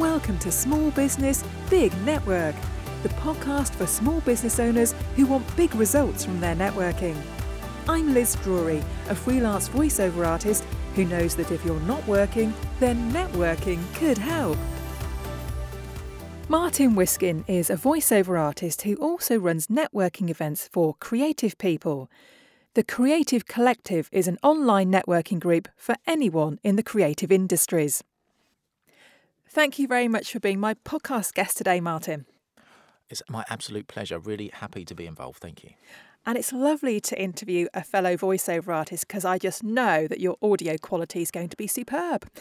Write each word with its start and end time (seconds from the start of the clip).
Welcome 0.00 0.38
to 0.38 0.50
Small 0.50 0.90
Business 0.92 1.44
Big 1.68 1.94
Network, 2.04 2.54
the 3.02 3.10
podcast 3.10 3.74
for 3.74 3.86
small 3.86 4.22
business 4.22 4.58
owners 4.58 4.94
who 5.14 5.26
want 5.26 5.54
big 5.58 5.74
results 5.74 6.24
from 6.24 6.40
their 6.40 6.56
networking. 6.56 7.14
I'm 7.86 8.14
Liz 8.14 8.34
Drury, 8.36 8.82
a 9.10 9.14
freelance 9.14 9.68
voiceover 9.68 10.26
artist 10.26 10.64
who 10.94 11.04
knows 11.04 11.34
that 11.34 11.50
if 11.50 11.62
you're 11.66 11.78
not 11.80 12.04
working, 12.08 12.54
then 12.78 13.12
networking 13.12 13.82
could 13.92 14.16
help. 14.16 14.56
Martin 16.48 16.94
Wiskin 16.94 17.44
is 17.46 17.68
a 17.68 17.76
voiceover 17.76 18.40
artist 18.40 18.80
who 18.80 18.94
also 18.94 19.38
runs 19.38 19.66
networking 19.66 20.30
events 20.30 20.66
for 20.72 20.94
creative 20.94 21.58
people. 21.58 22.10
The 22.72 22.84
Creative 22.84 23.44
Collective 23.44 24.08
is 24.12 24.28
an 24.28 24.38
online 24.42 24.90
networking 24.90 25.40
group 25.40 25.68
for 25.76 25.96
anyone 26.06 26.58
in 26.62 26.76
the 26.76 26.82
creative 26.82 27.30
industries. 27.30 28.02
Thank 29.52 29.80
you 29.80 29.88
very 29.88 30.06
much 30.06 30.30
for 30.30 30.38
being 30.38 30.60
my 30.60 30.74
podcast 30.74 31.34
guest 31.34 31.56
today, 31.56 31.80
Martin. 31.80 32.26
It's 33.08 33.20
my 33.28 33.44
absolute 33.50 33.88
pleasure. 33.88 34.16
Really 34.20 34.52
happy 34.54 34.84
to 34.84 34.94
be 34.94 35.06
involved. 35.06 35.40
Thank 35.40 35.64
you. 35.64 35.70
And 36.24 36.38
it's 36.38 36.52
lovely 36.52 37.00
to 37.00 37.20
interview 37.20 37.66
a 37.74 37.82
fellow 37.82 38.16
voiceover 38.16 38.72
artist 38.72 39.08
because 39.08 39.24
I 39.24 39.38
just 39.38 39.64
know 39.64 40.06
that 40.06 40.20
your 40.20 40.36
audio 40.40 40.76
quality 40.78 41.20
is 41.20 41.32
going 41.32 41.48
to 41.48 41.56
be 41.56 41.66
superb. 41.66 42.28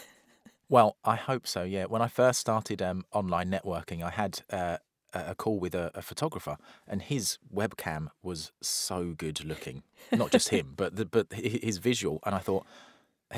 Well, 0.71 0.97
I 1.03 1.15
hope 1.15 1.47
so. 1.47 1.63
Yeah. 1.63 1.85
When 1.85 2.03
I 2.03 2.07
first 2.07 2.39
started 2.39 2.79
um, 2.79 3.03
online 3.11 3.49
networking, 3.49 4.03
I 4.03 4.11
had 4.11 4.43
uh, 4.51 4.77
a 5.15 5.33
call 5.33 5.59
with 5.59 5.73
a, 5.73 5.89
a, 5.95 6.03
photographer, 6.03 6.57
and 6.87 7.01
his 7.01 7.39
webcam 7.51 8.09
was 8.21 8.51
so 8.61 9.15
good 9.17 9.43
looking. 9.43 9.81
Not 10.11 10.29
just 10.29 10.49
him, 10.49 10.73
but 10.77 10.95
the, 10.95 11.05
but 11.05 11.33
his 11.33 11.79
visual. 11.79 12.19
And 12.23 12.35
I 12.35 12.37
thought 12.37 12.67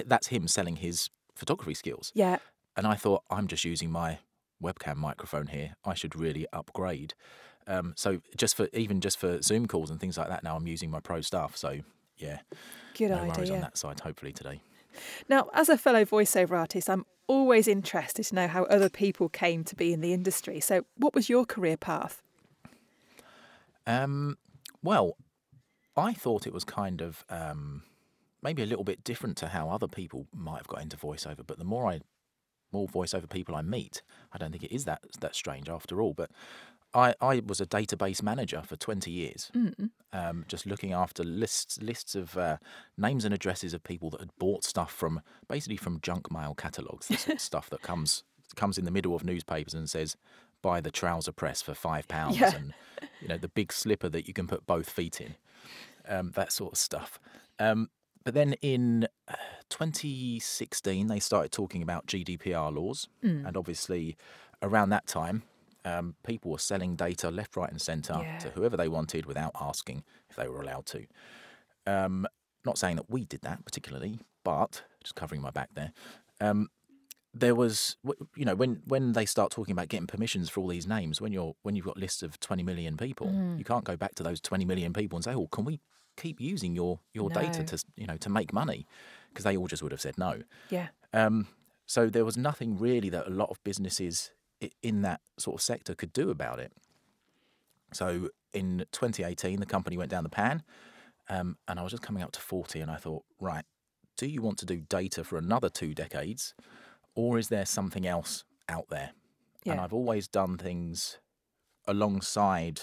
that's 0.06 0.28
him 0.28 0.50
selling 0.50 0.76
his 0.76 1.10
photography 1.34 1.74
skills. 1.74 2.12
Yeah. 2.14 2.40
And 2.76 2.88
I 2.88 2.96
thought 2.96 3.24
I'm 3.30 3.48
just 3.48 3.66
using 3.66 3.92
my 3.92 4.20
webcam 4.64 4.98
microphone 4.98 5.48
here. 5.48 5.76
I 5.84 5.94
should 5.94 6.16
really 6.16 6.46
upgrade. 6.54 7.14
Um, 7.68 7.94
so 7.96 8.22
just 8.38 8.56
for 8.56 8.68
even 8.74 9.02
just 9.02 9.18
for 9.20 9.42
Zoom 9.42 9.68
calls 9.68 9.90
and 9.90 10.00
things 10.00 10.18
like 10.18 10.30
that, 10.30 10.44
now 10.44 10.56
I'm 10.56 10.68
using 10.68 10.90
my 10.90 11.00
pro 11.00 11.22
stuff. 11.22 11.56
So 11.58 11.80
yeah, 12.18 12.40
good 12.98 13.10
no 13.10 13.18
idea. 13.18 13.34
worries 13.36 13.50
on 13.52 13.62
that 13.62 13.78
side. 13.78 14.00
Hopefully 14.00 14.32
today. 14.32 14.62
Now, 15.30 15.50
as 15.54 15.70
a 15.70 15.78
fellow 15.78 16.04
voiceover 16.04 16.52
artist, 16.52 16.90
I'm 16.90 17.06
always 17.28 17.68
interested 17.68 18.24
to 18.26 18.36
know 18.36 18.48
how 18.48 18.64
other 18.66 18.90
people 18.90 19.30
came 19.30 19.64
to 19.64 19.76
be 19.76 19.94
in 19.94 20.02
the 20.02 20.14
industry. 20.14 20.60
So, 20.60 20.86
what 20.98 21.14
was 21.16 21.30
your 21.30 21.46
career 21.46 21.78
path? 21.78 22.22
Um, 23.88 24.38
well, 24.84 25.18
I 25.96 26.14
thought 26.14 26.48
it 26.48 26.54
was 26.54 26.64
kind 26.64 27.02
of 27.02 27.24
um, 27.30 27.84
maybe 28.42 28.62
a 28.64 28.66
little 28.66 28.84
bit 28.84 29.04
different 29.04 29.38
to 29.38 29.48
how 29.48 29.70
other 29.70 29.88
people 29.88 30.28
might 30.34 30.58
have 30.58 30.68
got 30.68 30.82
into 30.82 30.98
voiceover. 30.98 31.46
But 31.46 31.58
the 31.58 31.66
more 31.66 31.90
I, 31.90 32.02
more 32.72 32.88
voiceover 32.88 33.30
people 33.30 33.56
I 33.56 33.62
meet, 33.62 34.02
I 34.34 34.38
don't 34.38 34.52
think 34.52 34.64
it 34.64 34.74
is 34.74 34.86
that 34.86 35.02
that 35.20 35.36
strange 35.36 35.70
after 35.70 36.02
all. 36.02 36.14
But 36.14 36.32
I, 36.94 37.14
I 37.22 37.42
was 37.46 37.62
a 37.62 37.66
database 37.66 38.22
manager 38.22 38.62
for 38.66 38.76
20 38.76 39.12
years, 39.12 39.50
mm. 39.56 39.90
um, 40.12 40.46
just 40.48 40.66
looking 40.66 40.92
after 40.92 41.24
lists 41.24 41.82
lists 41.82 42.16
of 42.16 42.38
uh, 42.38 42.58
names 42.98 43.24
and 43.24 43.34
addresses 43.34 43.74
of 43.74 43.84
people 43.84 44.10
that 44.12 44.20
had 44.20 44.38
bought 44.38 44.64
stuff 44.64 44.92
from 44.92 45.22
basically 45.48 45.78
from 45.78 46.02
junk 46.02 46.32
mail 46.32 46.54
catalogues, 46.54 47.08
the 47.08 47.18
sort 47.18 47.36
of 47.36 47.42
stuff 47.42 47.70
that 47.70 47.82
comes 47.82 48.24
comes 48.56 48.78
in 48.78 48.84
the 48.84 48.92
middle 48.92 49.16
of 49.16 49.24
newspapers 49.24 49.74
and 49.74 49.90
says 49.90 50.18
buy 50.62 50.82
the 50.82 50.92
trouser 50.92 51.32
press 51.32 51.62
for 51.62 51.74
five 51.74 52.08
pounds 52.10 52.38
yeah. 52.38 52.54
and 52.54 52.74
you 53.22 53.28
know 53.28 53.38
the 53.38 53.48
big 53.48 53.72
slipper 53.72 54.10
that 54.10 54.28
you 54.28 54.34
can 54.34 54.48
put 54.48 54.66
both 54.66 54.90
feet 54.90 55.22
in, 55.22 55.36
um, 56.08 56.32
that 56.32 56.52
sort 56.52 56.74
of 56.74 56.78
stuff. 56.78 57.20
Um, 57.58 57.90
but 58.24 58.34
then 58.34 58.54
in 58.62 59.08
uh, 59.28 59.36
2016, 59.70 61.08
they 61.08 61.20
started 61.20 61.52
talking 61.52 61.82
about 61.82 62.06
GDPR 62.08 62.76
laws, 62.76 63.08
mm. 63.24 63.46
and 63.46 63.58
obviously 63.58 64.18
around 64.62 64.90
that 64.90 65.08
time 65.08 65.44
um, 65.86 66.16
people 66.26 66.52
were 66.52 66.60
selling 66.60 66.96
data 66.96 67.30
left, 67.30 67.56
right, 67.56 67.70
and 67.70 67.82
centre 67.82 68.20
yeah. 68.22 68.38
to 68.40 68.50
whoever 68.50 68.78
they 68.78 68.88
wanted 68.88 69.26
without 69.26 69.52
asking 69.60 70.04
if 70.30 70.36
they 70.36 70.48
were 70.48 70.62
allowed 70.62 70.86
to. 70.88 71.06
Um, 71.88 72.28
not 72.66 72.78
saying 72.78 72.98
that 72.98 73.10
we 73.10 73.26
did 73.26 73.42
that 73.42 73.66
particularly, 73.66 74.20
but 74.44 74.84
just 75.04 75.16
covering 75.16 75.42
my 75.42 75.52
back 75.52 75.70
there. 75.74 75.92
Um, 76.40 76.70
there 77.34 77.56
was, 77.56 77.96
you 78.36 78.46
know, 78.46 78.56
when 78.56 78.82
when 78.86 79.14
they 79.14 79.26
start 79.26 79.52
talking 79.52 79.72
about 79.72 79.88
getting 79.88 80.06
permissions 80.06 80.50
for 80.50 80.60
all 80.60 80.68
these 80.68 80.86
names, 80.86 81.22
when 81.22 81.32
you're 81.32 81.56
when 81.64 81.76
you've 81.76 81.86
got 81.86 81.98
lists 81.98 82.22
of 82.22 82.40
20 82.40 82.62
million 82.62 82.98
people, 82.98 83.28
mm. 83.28 83.58
you 83.58 83.64
can't 83.64 83.86
go 83.86 83.96
back 83.96 84.16
to 84.16 84.24
those 84.24 84.42
20 84.42 84.66
million 84.66 84.92
people 84.92 85.16
and 85.16 85.24
say, 85.24 85.34
"Oh, 85.34 85.48
can 85.48 85.64
we 85.64 85.80
keep 86.18 86.40
using 86.40 86.76
your 86.76 87.00
your 87.14 87.30
no. 87.30 87.42
data 87.42 87.64
to 87.64 87.84
you 87.96 88.08
know 88.08 88.18
to 88.18 88.30
make 88.30 88.54
money?" 88.54 88.86
Because 89.30 89.46
they 89.46 89.56
all 89.56 89.68
just 89.68 89.82
would 89.82 89.92
have 89.92 90.02
said 90.02 90.18
no. 90.18 90.42
Yeah. 90.70 90.88
Um, 91.14 91.48
so 91.86 92.10
there 92.10 92.26
was 92.26 92.38
nothing 92.38 92.78
really 92.78 93.10
that 93.10 93.28
a 93.28 93.30
lot 93.30 93.50
of 93.50 93.64
businesses 93.64 94.32
in 94.82 95.02
that 95.02 95.22
sort 95.38 95.56
of 95.56 95.62
sector 95.62 95.96
could 95.96 96.14
do 96.14 96.30
about 96.30 96.60
it. 96.60 96.72
So 97.94 98.30
in 98.54 98.86
2018, 98.92 99.60
the 99.60 99.66
company 99.66 99.98
went 99.98 100.12
down 100.12 100.24
the 100.24 100.30
pan, 100.30 100.64
um, 101.30 101.58
and 101.68 101.80
I 101.80 101.84
was 101.84 101.92
just 101.92 102.04
coming 102.04 102.24
up 102.24 102.32
to 102.34 102.42
40, 102.42 102.80
and 102.80 102.92
I 102.92 102.96
thought, 102.98 103.24
right, 103.40 103.66
do 104.18 104.28
you 104.28 104.42
want 104.42 104.58
to 104.60 104.66
do 104.66 104.82
data 104.82 105.24
for 105.24 105.38
another 105.38 105.70
two 105.70 105.94
decades, 105.94 106.54
or 107.16 107.38
is 107.38 107.50
there 107.50 107.66
something 107.66 108.06
else 108.06 108.44
out 108.70 108.88
there? 108.90 109.12
Yeah. 109.64 109.74
And 109.74 109.82
I've 109.82 109.94
always 109.94 110.28
done 110.28 110.58
things 110.58 111.20
alongside 111.88 112.82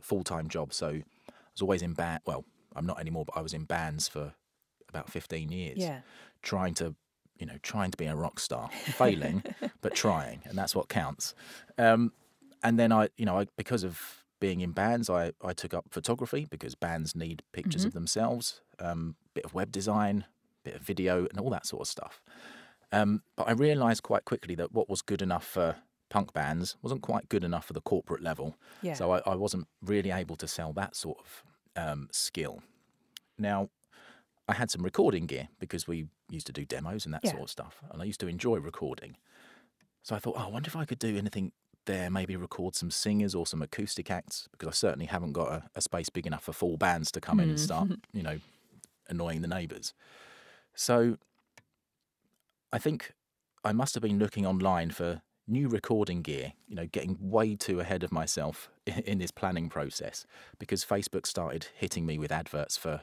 full 0.00 0.24
time 0.24 0.48
jobs. 0.48 0.76
So 0.76 0.88
I 0.88 1.32
was 1.52 1.62
always 1.62 1.82
in 1.82 1.94
band. 1.94 2.20
Well, 2.26 2.44
I'm 2.76 2.86
not 2.86 3.00
anymore, 3.00 3.24
but 3.24 3.36
I 3.36 3.40
was 3.40 3.54
in 3.54 3.64
bands 3.64 4.08
for 4.08 4.34
about 4.88 5.10
15 5.10 5.50
years, 5.50 5.78
yeah. 5.78 6.00
trying 6.42 6.74
to 6.74 6.94
you 7.38 7.46
know, 7.46 7.56
trying 7.62 7.90
to 7.90 7.96
be 7.96 8.04
a 8.04 8.14
rock 8.14 8.38
star, 8.38 8.68
failing, 8.70 9.42
but 9.80 9.94
trying, 9.94 10.42
and 10.44 10.56
that's 10.58 10.74
what 10.76 10.88
counts. 10.88 11.34
Um, 11.78 12.12
and 12.62 12.78
then 12.78 12.92
I, 12.92 13.08
you 13.16 13.24
know, 13.24 13.38
I, 13.38 13.46
because 13.56 13.82
of 13.82 14.24
being 14.40 14.60
in 14.60 14.72
bands, 14.72 15.08
I, 15.08 15.32
I 15.42 15.54
took 15.54 15.72
up 15.72 15.86
photography 15.90 16.46
because 16.50 16.74
bands 16.74 17.16
need 17.16 17.42
pictures 17.52 17.82
mm-hmm. 17.82 17.88
of 17.88 17.94
themselves, 17.94 18.60
um, 18.78 19.16
bit 19.34 19.46
of 19.46 19.54
web 19.54 19.72
design, 19.72 20.26
bit 20.64 20.74
of 20.74 20.82
video, 20.82 21.26
and 21.26 21.40
all 21.40 21.50
that 21.50 21.66
sort 21.66 21.80
of 21.80 21.88
stuff. 21.88 22.20
Um, 22.92 23.22
but 23.36 23.48
I 23.48 23.52
realised 23.52 24.02
quite 24.02 24.26
quickly 24.26 24.54
that 24.56 24.72
what 24.72 24.90
was 24.90 25.00
good 25.00 25.22
enough 25.22 25.46
for 25.46 25.76
punk 26.10 26.32
bands 26.32 26.76
wasn't 26.82 27.02
quite 27.02 27.28
good 27.28 27.44
enough 27.44 27.64
for 27.64 27.72
the 27.72 27.80
corporate 27.80 28.22
level. 28.22 28.56
Yeah. 28.82 28.94
So 28.94 29.12
I, 29.12 29.22
I 29.24 29.34
wasn't 29.34 29.68
really 29.80 30.10
able 30.10 30.36
to 30.36 30.48
sell 30.48 30.72
that 30.74 30.96
sort 30.96 31.18
of 31.20 31.44
um, 31.76 32.08
skill. 32.12 32.62
Now, 33.38 33.70
I 34.48 34.54
had 34.54 34.70
some 34.70 34.82
recording 34.82 35.26
gear 35.26 35.48
because 35.58 35.86
we 35.86 36.06
used 36.28 36.46
to 36.46 36.52
do 36.52 36.64
demos 36.64 37.04
and 37.04 37.14
that 37.14 37.22
yeah. 37.24 37.30
sort 37.32 37.44
of 37.44 37.50
stuff. 37.50 37.82
And 37.90 38.02
I 38.02 38.04
used 38.04 38.20
to 38.20 38.28
enjoy 38.28 38.56
recording. 38.56 39.16
So 40.02 40.16
I 40.16 40.18
thought, 40.18 40.34
oh, 40.36 40.46
I 40.46 40.48
wonder 40.48 40.68
if 40.68 40.76
I 40.76 40.84
could 40.84 40.98
do 40.98 41.16
anything 41.16 41.52
there, 41.86 42.10
maybe 42.10 42.36
record 42.36 42.74
some 42.74 42.90
singers 42.90 43.34
or 43.34 43.46
some 43.46 43.62
acoustic 43.62 44.10
acts, 44.10 44.48
because 44.52 44.68
I 44.68 44.72
certainly 44.72 45.06
haven't 45.06 45.32
got 45.32 45.48
a, 45.48 45.62
a 45.74 45.80
space 45.80 46.08
big 46.08 46.26
enough 46.26 46.44
for 46.44 46.52
full 46.52 46.76
bands 46.76 47.10
to 47.12 47.20
come 47.20 47.38
mm. 47.38 47.44
in 47.44 47.50
and 47.50 47.60
start, 47.60 47.88
you 48.12 48.22
know, 48.22 48.38
annoying 49.08 49.42
the 49.42 49.48
neighbours. 49.48 49.94
So 50.74 51.18
I 52.72 52.78
think 52.78 53.12
I 53.64 53.72
must 53.72 53.94
have 53.94 54.02
been 54.02 54.18
looking 54.18 54.46
online 54.46 54.90
for 54.90 55.22
new 55.50 55.68
recording 55.68 56.22
gear, 56.22 56.52
you 56.68 56.76
know, 56.76 56.86
getting 56.86 57.16
way 57.20 57.56
too 57.56 57.80
ahead 57.80 58.02
of 58.02 58.12
myself 58.12 58.70
in, 58.86 59.18
this 59.18 59.30
planning 59.30 59.68
process 59.68 60.26
because 60.58 60.84
Facebook 60.84 61.26
started 61.26 61.66
hitting 61.74 62.06
me 62.06 62.18
with 62.18 62.32
adverts 62.32 62.76
for 62.76 63.02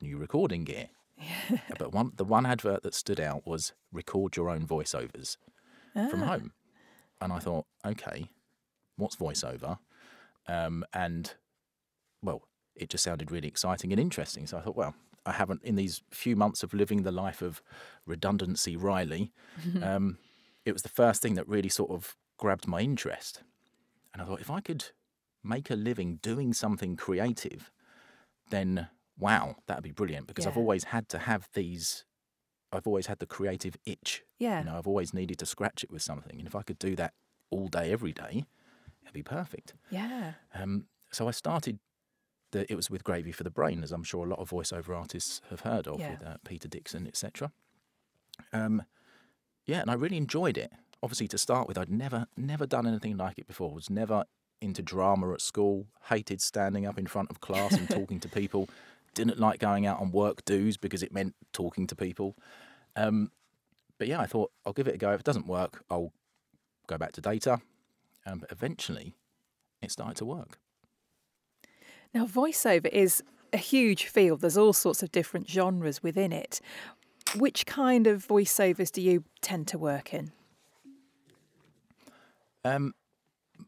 new 0.00 0.18
recording 0.18 0.64
gear. 0.64 0.88
but 1.78 1.92
one, 1.92 2.12
the 2.16 2.24
one 2.24 2.46
advert 2.46 2.82
that 2.82 2.94
stood 2.94 3.20
out 3.20 3.46
was 3.46 3.72
record 3.92 4.36
your 4.36 4.50
own 4.50 4.66
voiceovers 4.66 5.36
ah. 5.96 6.08
from 6.08 6.20
home. 6.20 6.52
And 7.20 7.32
I 7.32 7.38
thought, 7.38 7.66
okay, 7.86 8.30
what's 8.96 9.16
voiceover? 9.16 9.78
Um, 10.48 10.84
and, 10.92 11.32
well, 12.22 12.42
it 12.74 12.90
just 12.90 13.04
sounded 13.04 13.30
really 13.30 13.48
exciting 13.48 13.92
and 13.92 14.00
interesting. 14.00 14.46
So 14.46 14.58
I 14.58 14.62
thought, 14.62 14.76
well, 14.76 14.94
I 15.24 15.32
haven't, 15.32 15.62
in 15.62 15.76
these 15.76 16.02
few 16.10 16.34
months 16.34 16.62
of 16.62 16.74
living 16.74 17.02
the 17.02 17.12
life 17.12 17.42
of 17.42 17.62
redundancy 18.06 18.76
Riley, 18.76 19.32
um, 19.82 20.18
it 20.64 20.72
was 20.72 20.82
the 20.82 20.88
first 20.88 21.22
thing 21.22 21.34
that 21.34 21.48
really 21.48 21.68
sort 21.68 21.90
of 21.90 22.16
grabbed 22.36 22.66
my 22.66 22.80
interest. 22.80 23.42
And 24.12 24.22
I 24.22 24.24
thought, 24.24 24.40
if 24.40 24.50
I 24.50 24.60
could 24.60 24.86
make 25.42 25.70
a 25.70 25.74
living 25.74 26.18
doing 26.22 26.52
something 26.52 26.96
creative, 26.96 27.70
then 28.50 28.88
wow, 29.18 29.56
that'd 29.66 29.82
be 29.82 29.90
brilliant 29.90 30.26
because 30.26 30.44
yeah. 30.44 30.50
I've 30.50 30.56
always 30.56 30.84
had 30.84 31.08
to 31.10 31.18
have 31.18 31.48
these. 31.54 32.04
I've 32.72 32.86
always 32.86 33.06
had 33.06 33.18
the 33.18 33.26
creative 33.26 33.76
itch. 33.84 34.22
Yeah. 34.38 34.60
You 34.60 34.66
know, 34.66 34.78
I've 34.78 34.86
always 34.86 35.12
needed 35.12 35.38
to 35.38 35.46
scratch 35.46 35.84
it 35.84 35.90
with 35.90 36.02
something, 36.02 36.38
and 36.38 36.46
if 36.46 36.54
I 36.54 36.62
could 36.62 36.78
do 36.78 36.96
that 36.96 37.14
all 37.50 37.68
day, 37.68 37.92
every 37.92 38.12
day, 38.12 38.44
it'd 39.02 39.14
be 39.14 39.22
perfect. 39.22 39.74
Yeah. 39.90 40.34
Um, 40.54 40.86
so 41.10 41.28
I 41.28 41.32
started. 41.32 41.78
The, 42.52 42.70
it 42.70 42.76
was 42.76 42.90
with 42.90 43.02
Gravy 43.02 43.32
for 43.32 43.44
the 43.44 43.50
Brain, 43.50 43.82
as 43.82 43.92
I'm 43.92 44.02
sure 44.02 44.26
a 44.26 44.28
lot 44.28 44.38
of 44.38 44.50
voiceover 44.50 44.94
artists 44.94 45.40
have 45.48 45.60
heard 45.60 45.88
of, 45.88 45.98
yeah. 45.98 46.10
with 46.10 46.26
uh, 46.26 46.36
Peter 46.44 46.68
Dickson, 46.68 47.06
etc. 47.06 47.50
Um, 48.52 48.82
yeah, 49.66 49.80
and 49.80 49.90
I 49.90 49.94
really 49.94 50.16
enjoyed 50.16 50.58
it. 50.58 50.72
Obviously, 51.02 51.28
to 51.28 51.38
start 51.38 51.66
with, 51.66 51.78
I'd 51.78 51.90
never, 51.90 52.26
never 52.36 52.66
done 52.66 52.86
anything 52.86 53.16
like 53.16 53.38
it 53.38 53.46
before. 53.46 53.72
Was 53.72 53.90
never 53.90 54.24
into 54.60 54.82
drama 54.82 55.32
at 55.32 55.40
school. 55.40 55.86
Hated 56.04 56.40
standing 56.40 56.86
up 56.86 56.98
in 56.98 57.06
front 57.06 57.30
of 57.30 57.40
class 57.40 57.72
and 57.72 57.88
talking 57.88 58.20
to 58.20 58.28
people 58.28 58.68
didn't 59.14 59.38
like 59.38 59.60
going 59.60 59.86
out 59.86 60.00
on 60.00 60.10
work 60.10 60.44
dues 60.44 60.76
because 60.76 61.02
it 61.02 61.12
meant 61.12 61.34
talking 61.52 61.86
to 61.86 61.96
people. 61.96 62.36
Um, 62.96 63.30
but 63.98 64.08
yeah, 64.08 64.20
I 64.20 64.26
thought 64.26 64.50
I'll 64.64 64.72
give 64.72 64.88
it 64.88 64.94
a 64.94 64.98
go. 64.98 65.12
If 65.12 65.20
it 65.20 65.26
doesn't 65.26 65.46
work, 65.46 65.84
I'll 65.90 66.12
go 66.86 66.98
back 66.98 67.12
to 67.12 67.20
data. 67.20 67.60
Um, 68.26 68.38
but 68.38 68.52
eventually, 68.52 69.14
it 69.80 69.90
started 69.90 70.16
to 70.18 70.24
work. 70.24 70.58
Now, 72.14 72.26
voiceover 72.26 72.88
is 72.88 73.22
a 73.52 73.58
huge 73.58 74.06
field. 74.06 74.40
There's 74.40 74.56
all 74.56 74.72
sorts 74.72 75.02
of 75.02 75.12
different 75.12 75.48
genres 75.48 76.02
within 76.02 76.32
it. 76.32 76.60
Which 77.36 77.66
kind 77.66 78.06
of 78.06 78.26
voiceovers 78.26 78.90
do 78.92 79.00
you 79.00 79.24
tend 79.40 79.66
to 79.68 79.78
work 79.78 80.12
in? 80.12 80.32
Um, 82.64 82.94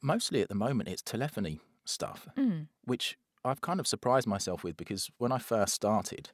mostly 0.02 0.40
at 0.42 0.48
the 0.48 0.54
moment, 0.54 0.88
it's 0.88 1.02
telephony 1.02 1.60
stuff, 1.84 2.28
Mm. 2.36 2.68
which 2.84 3.18
I've 3.44 3.60
kind 3.60 3.80
of 3.80 3.86
surprised 3.86 4.26
myself 4.26 4.64
with 4.64 4.76
because 4.76 5.10
when 5.18 5.32
I 5.32 5.38
first 5.38 5.74
started, 5.74 6.30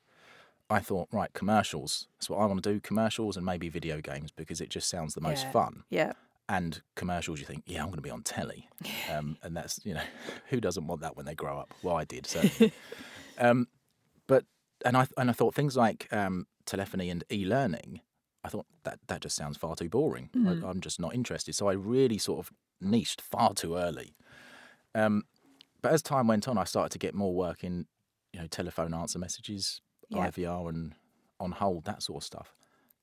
I 0.69 0.79
thought, 0.81 1.09
right, 1.11 1.33
commercials. 1.33 2.07
That's 2.17 2.31
what 2.31 2.39
I 2.39 2.47
want 2.47 2.63
to 2.63 2.73
do 2.73 2.81
commercials 2.81 3.37
and 3.37 3.45
maybe 3.45 3.69
video 3.69 4.01
games 4.01 4.31
because 4.31 4.61
it 4.61 4.69
just 4.71 4.89
sounds 4.89 5.15
the 5.15 5.21
most 5.21 5.45
Yeah. 5.45 5.51
fun. 5.51 5.85
Yeah. 5.91 6.13
And 6.49 6.83
commercials, 6.97 7.41
you 7.41 7.47
think, 7.47 7.63
yeah, 7.67 7.81
I'm 7.81 7.87
going 7.87 7.97
to 7.97 8.03
be 8.03 8.11
on 8.11 8.23
telly. 8.23 8.69
Um, 9.11 9.39
and 9.43 9.57
that's, 9.57 9.81
you 9.85 9.95
know, 9.95 10.05
who 10.51 10.61
doesn't 10.61 10.87
want 10.87 11.01
that 11.01 11.17
when 11.17 11.27
they 11.27 11.35
grow 11.35 11.59
up? 11.59 11.75
Well, 11.83 11.97
I 11.97 12.05
did, 12.05 12.27
certainly. 12.27 12.73
um, 13.39 13.67
but, 14.29 14.45
and 14.85 14.97
I, 14.97 15.09
and 15.17 15.29
I 15.29 15.33
thought 15.33 15.55
things 15.55 15.77
like 15.77 16.07
um, 16.13 16.47
telephony 16.71 17.11
and 17.11 17.25
e 17.31 17.45
learning, 17.45 18.01
I 18.45 18.49
thought 18.49 18.67
that, 18.85 18.99
that 19.09 19.21
just 19.21 19.37
sounds 19.37 19.57
far 19.59 19.75
too 19.77 19.89
boring. 19.89 20.31
Mm. 20.35 20.65
I, 20.65 20.69
I'm 20.71 20.81
just 20.81 21.01
not 21.01 21.15
interested. 21.15 21.55
So 21.55 21.69
I 21.69 21.73
really 21.73 22.19
sort 22.19 22.39
of 22.39 22.53
niched 22.81 23.21
far 23.21 23.53
too 23.55 23.77
early. 23.77 24.15
Um, 24.95 25.25
but 25.83 25.93
as 25.93 26.03
time 26.03 26.27
went 26.27 26.49
on, 26.49 26.59
I 26.59 26.65
started 26.65 26.93
to 26.93 26.99
get 26.99 27.15
more 27.15 27.35
work 27.35 27.65
in, 27.65 27.87
you 28.33 28.41
know, 28.41 28.47
telephone 28.47 28.95
answer 28.95 29.19
messages, 29.19 29.81
Yeah. 30.09 30.29
IVR, 30.31 30.69
and 30.69 30.95
on 31.39 31.53
hold, 31.53 31.85
that 31.85 32.03
sort 32.03 32.23
of 32.23 32.27
stuff. 32.27 32.55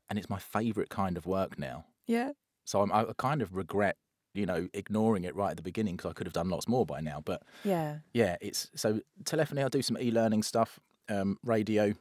And 0.10 0.18
it's 0.18 0.30
my 0.30 0.40
favourite 0.40 0.90
kind 0.90 1.18
of 1.18 1.26
work 1.26 1.60
now. 1.60 1.86
Yeah. 2.08 2.32
So 2.66 2.82
I'm, 2.82 2.92
I 2.92 3.06
kind 3.18 3.42
of 3.42 3.56
regret, 3.56 3.98
you 4.34 4.46
know, 4.46 4.68
ignoring 4.74 5.24
it 5.24 5.36
right 5.36 5.52
at 5.52 5.58
the 5.58 5.64
beginning 5.64 5.96
because 5.98 6.10
I 6.12 6.14
could 6.14 6.28
have 6.28 6.34
done 6.34 6.50
lots 6.50 6.68
more 6.68 6.86
by 6.86 7.02
now. 7.02 7.22
But 7.24 7.44
Yeah. 7.64 8.00
yeah, 8.14 8.38
it's 8.42 8.70
so 8.76 9.02
telephony. 9.26 9.64
I 9.64 9.70
do 9.70 9.82
some 9.82 9.98
e-learning 10.00 10.44
stuff, 10.44 10.80
um, 11.10 11.38
radio, 11.44 11.94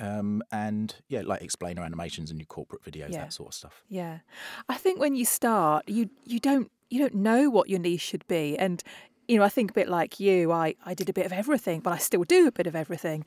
um, 0.00 0.42
and 0.52 0.94
yeah, 1.08 1.22
like 1.24 1.42
explainer 1.42 1.82
animations 1.82 2.30
and 2.30 2.38
your 2.38 2.46
corporate 2.46 2.82
videos, 2.82 3.10
Yeah. 3.10 3.22
that 3.22 3.32
sort 3.32 3.48
of 3.48 3.54
stuff. 3.54 3.82
Yeah. 3.88 4.18
I 4.68 4.74
think 4.74 5.00
when 5.00 5.14
you 5.14 5.24
start, 5.24 5.88
you 5.88 6.10
you 6.24 6.38
don't 6.40 6.70
you 6.90 6.98
don't 7.00 7.14
know 7.14 7.50
what 7.50 7.68
your 7.68 7.78
niche 7.80 8.00
should 8.02 8.26
be. 8.28 8.56
And 8.58 8.82
you 9.28 9.36
know, 9.38 9.42
I 9.44 9.48
think 9.48 9.72
a 9.72 9.74
bit 9.74 9.88
like 9.88 10.20
you, 10.20 10.52
I, 10.52 10.76
I 10.84 10.94
did 10.94 11.08
a 11.08 11.12
bit 11.12 11.26
of 11.26 11.32
everything, 11.32 11.80
but 11.80 11.92
I 11.92 11.98
still 11.98 12.22
do 12.22 12.46
a 12.46 12.52
bit 12.52 12.68
of 12.68 12.76
everything. 12.76 13.24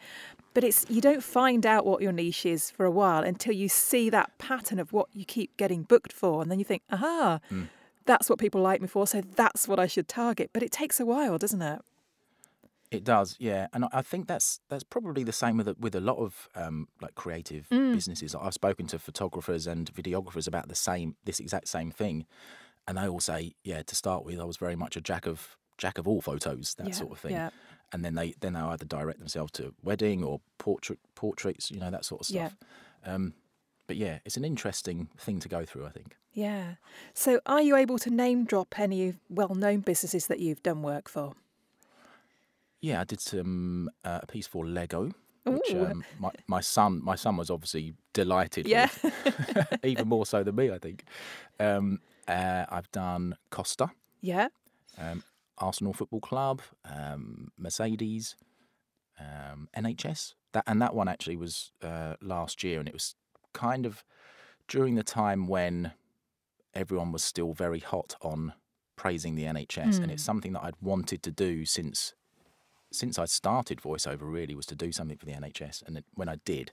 But 0.54 0.63
it's 0.63 0.86
you 0.89 1.01
don't 1.01 1.21
find 1.21 1.66
out 1.66 1.86
what 1.86 2.01
your 2.01 2.13
niche 2.13 2.45
is 2.45 2.72
for 2.72 2.86
a 2.86 2.92
while 2.92 3.22
until 3.22 3.54
you 3.54 3.68
see 3.68 4.10
that 4.10 4.38
pattern 4.38 4.80
of 4.80 4.94
what 4.94 5.07
you 5.13 5.25
keep 5.25 5.57
getting 5.57 5.83
booked 5.83 6.13
for. 6.13 6.42
And 6.42 6.50
then 6.50 6.57
you 6.57 6.63
think, 6.65 6.83
aha, 6.89 7.39
that's 8.06 8.30
what 8.30 8.39
people 8.39 8.62
like 8.62 8.81
me 8.81 8.88
for, 8.88 9.06
so 9.07 9.22
that's 9.36 9.68
what 9.68 9.77
I 9.77 9.88
should 9.88 10.07
target. 10.07 10.51
But 10.54 10.63
it 10.63 10.72
takes 10.72 11.00
a 11.01 11.06
while, 11.06 11.38
doesn't 11.38 11.62
it? 11.62 11.81
It 12.91 13.03
does, 13.03 13.36
yeah, 13.39 13.68
and 13.71 13.86
I- 13.91 14.01
think 14.01 14.27
that's 14.27 14.62
that's 14.69 14.83
probably 14.83 15.24
the 15.24 15.31
same 15.31 15.57
with 15.57 15.68
a, 15.68 15.75
with 15.80 15.94
a 15.94 16.00
lot 16.00 16.18
of 16.18 16.50
um, 16.56 16.88
like 17.01 17.13
creative 17.13 17.68
Mm. 17.69 17.94
businesses. 17.94 18.33
I've 18.33 18.53
spoken 18.56 18.88
to 18.88 18.97
photographers 18.97 19.68
and 19.68 19.94
videographers 19.94 20.47
about 20.47 20.69
the 20.69 20.75
same 20.75 21.15
this 21.25 21.39
exact 21.39 21.68
same 21.68 21.91
thing, 21.91 22.25
and 22.88 22.97
they 22.97 23.07
all 23.07 23.19
say, 23.19 23.53
yeah, 23.63 23.83
to 23.83 23.95
start 23.95 24.25
with, 24.25 24.39
I 24.39 24.44
was 24.45 24.57
very 24.57 24.75
much 24.75 24.97
a 24.97 25.01
jack 25.01 25.27
of 25.27 25.56
jack 25.77 25.97
of 26.00 26.07
all 26.07 26.19
photos, 26.21 26.74
that 26.75 26.88
Yeah, 26.88 26.94
sort 26.94 27.12
of 27.12 27.19
thing. 27.19 27.31
yeah. 27.33 27.51
And 27.94 28.03
then 28.03 28.15
they 28.15 28.33
then 28.39 28.53
they 28.53 28.59
either 28.59 28.86
direct 28.86 29.19
themselves 29.19 29.51
to 29.53 29.75
wedding 29.83 30.24
or 30.24 30.41
portrait 30.57 31.00
portraits, 31.13 31.69
you 31.69 31.80
know, 31.80 31.91
that 31.91 32.06
sort 32.06 32.21
of 32.21 32.30
Yeah. 32.30 32.47
stuff. 32.47 32.57
Um, 33.06 33.33
but 33.88 33.97
yeah, 33.97 34.19
it's 34.25 34.36
an 34.38 34.45
interesting 34.45 35.09
thing 35.18 35.39
to 35.41 35.47
go 35.47 35.63
through. 35.63 35.86
I 35.86 35.89
think. 35.91 36.15
Yeah. 36.33 36.75
So 37.13 37.39
are 37.45 37.62
you 37.62 37.75
able 37.75 38.00
to 38.00 38.09
name 38.09 38.45
drop 38.45 38.80
any 38.80 39.15
well 39.30 39.53
known 39.53 39.81
businesses 39.81 40.25
that 40.27 40.39
you've 40.39 40.63
done 40.63 40.81
work 40.81 41.07
for? 41.07 41.36
Yeah, 42.81 43.01
I 43.01 43.03
did 43.03 43.19
some 43.21 43.89
uh, 44.05 44.19
a 44.23 44.27
piece 44.27 44.47
for 44.47 44.65
Lego, 44.65 45.11
which 45.45 45.75
um, 45.75 46.03
my 46.19 46.31
my 46.47 46.61
son 46.61 47.01
my 47.03 47.15
son 47.15 47.37
was 47.37 47.49
obviously 47.49 47.93
delighted. 48.13 48.67
Yeah. 48.67 48.89
with, 49.03 49.79
even 49.83 50.07
more 50.07 50.25
so 50.25 50.43
than 50.43 50.55
me, 50.55 50.71
I 50.71 50.77
think. 50.77 51.03
Um, 51.59 51.99
uh, 52.27 52.65
I've 52.69 52.91
done 52.91 53.35
Costa, 53.49 53.89
yeah. 54.21 54.49
um, 54.97 55.23
Arsenal 55.57 55.93
Football 55.93 56.21
Club, 56.21 56.61
um, 56.85 57.51
Mercedes, 57.57 58.35
um, 59.19 59.67
NHS. 59.75 60.35
That 60.53 60.63
and 60.67 60.81
that 60.81 60.95
one 60.95 61.07
actually 61.07 61.37
was 61.37 61.71
uh, 61.83 62.15
last 62.21 62.63
year, 62.63 62.79
and 62.79 62.87
it 62.87 62.93
was 62.93 63.15
kind 63.53 63.85
of 63.85 64.03
during 64.67 64.95
the 64.95 65.03
time 65.03 65.47
when 65.47 65.91
everyone 66.73 67.11
was 67.11 67.23
still 67.23 67.53
very 67.53 67.79
hot 67.79 68.15
on 68.21 68.53
praising 68.95 69.35
the 69.35 69.43
NHS, 69.43 69.99
and 69.99 70.11
it's 70.11 70.23
something 70.23 70.53
that 70.53 70.63
I'd 70.63 70.75
wanted 70.81 71.23
to 71.23 71.31
do 71.31 71.65
since 71.65 72.13
since 72.91 73.18
I 73.19 73.25
started 73.25 73.80
voiceover. 73.81 74.21
Really, 74.21 74.56
was 74.56 74.65
to 74.68 74.75
do 74.75 74.91
something 74.91 75.18
for 75.18 75.25
the 75.25 75.33
NHS, 75.33 75.83
and 75.86 75.97
it, 75.97 76.06
when 76.15 76.30
I 76.30 76.36
did, 76.45 76.71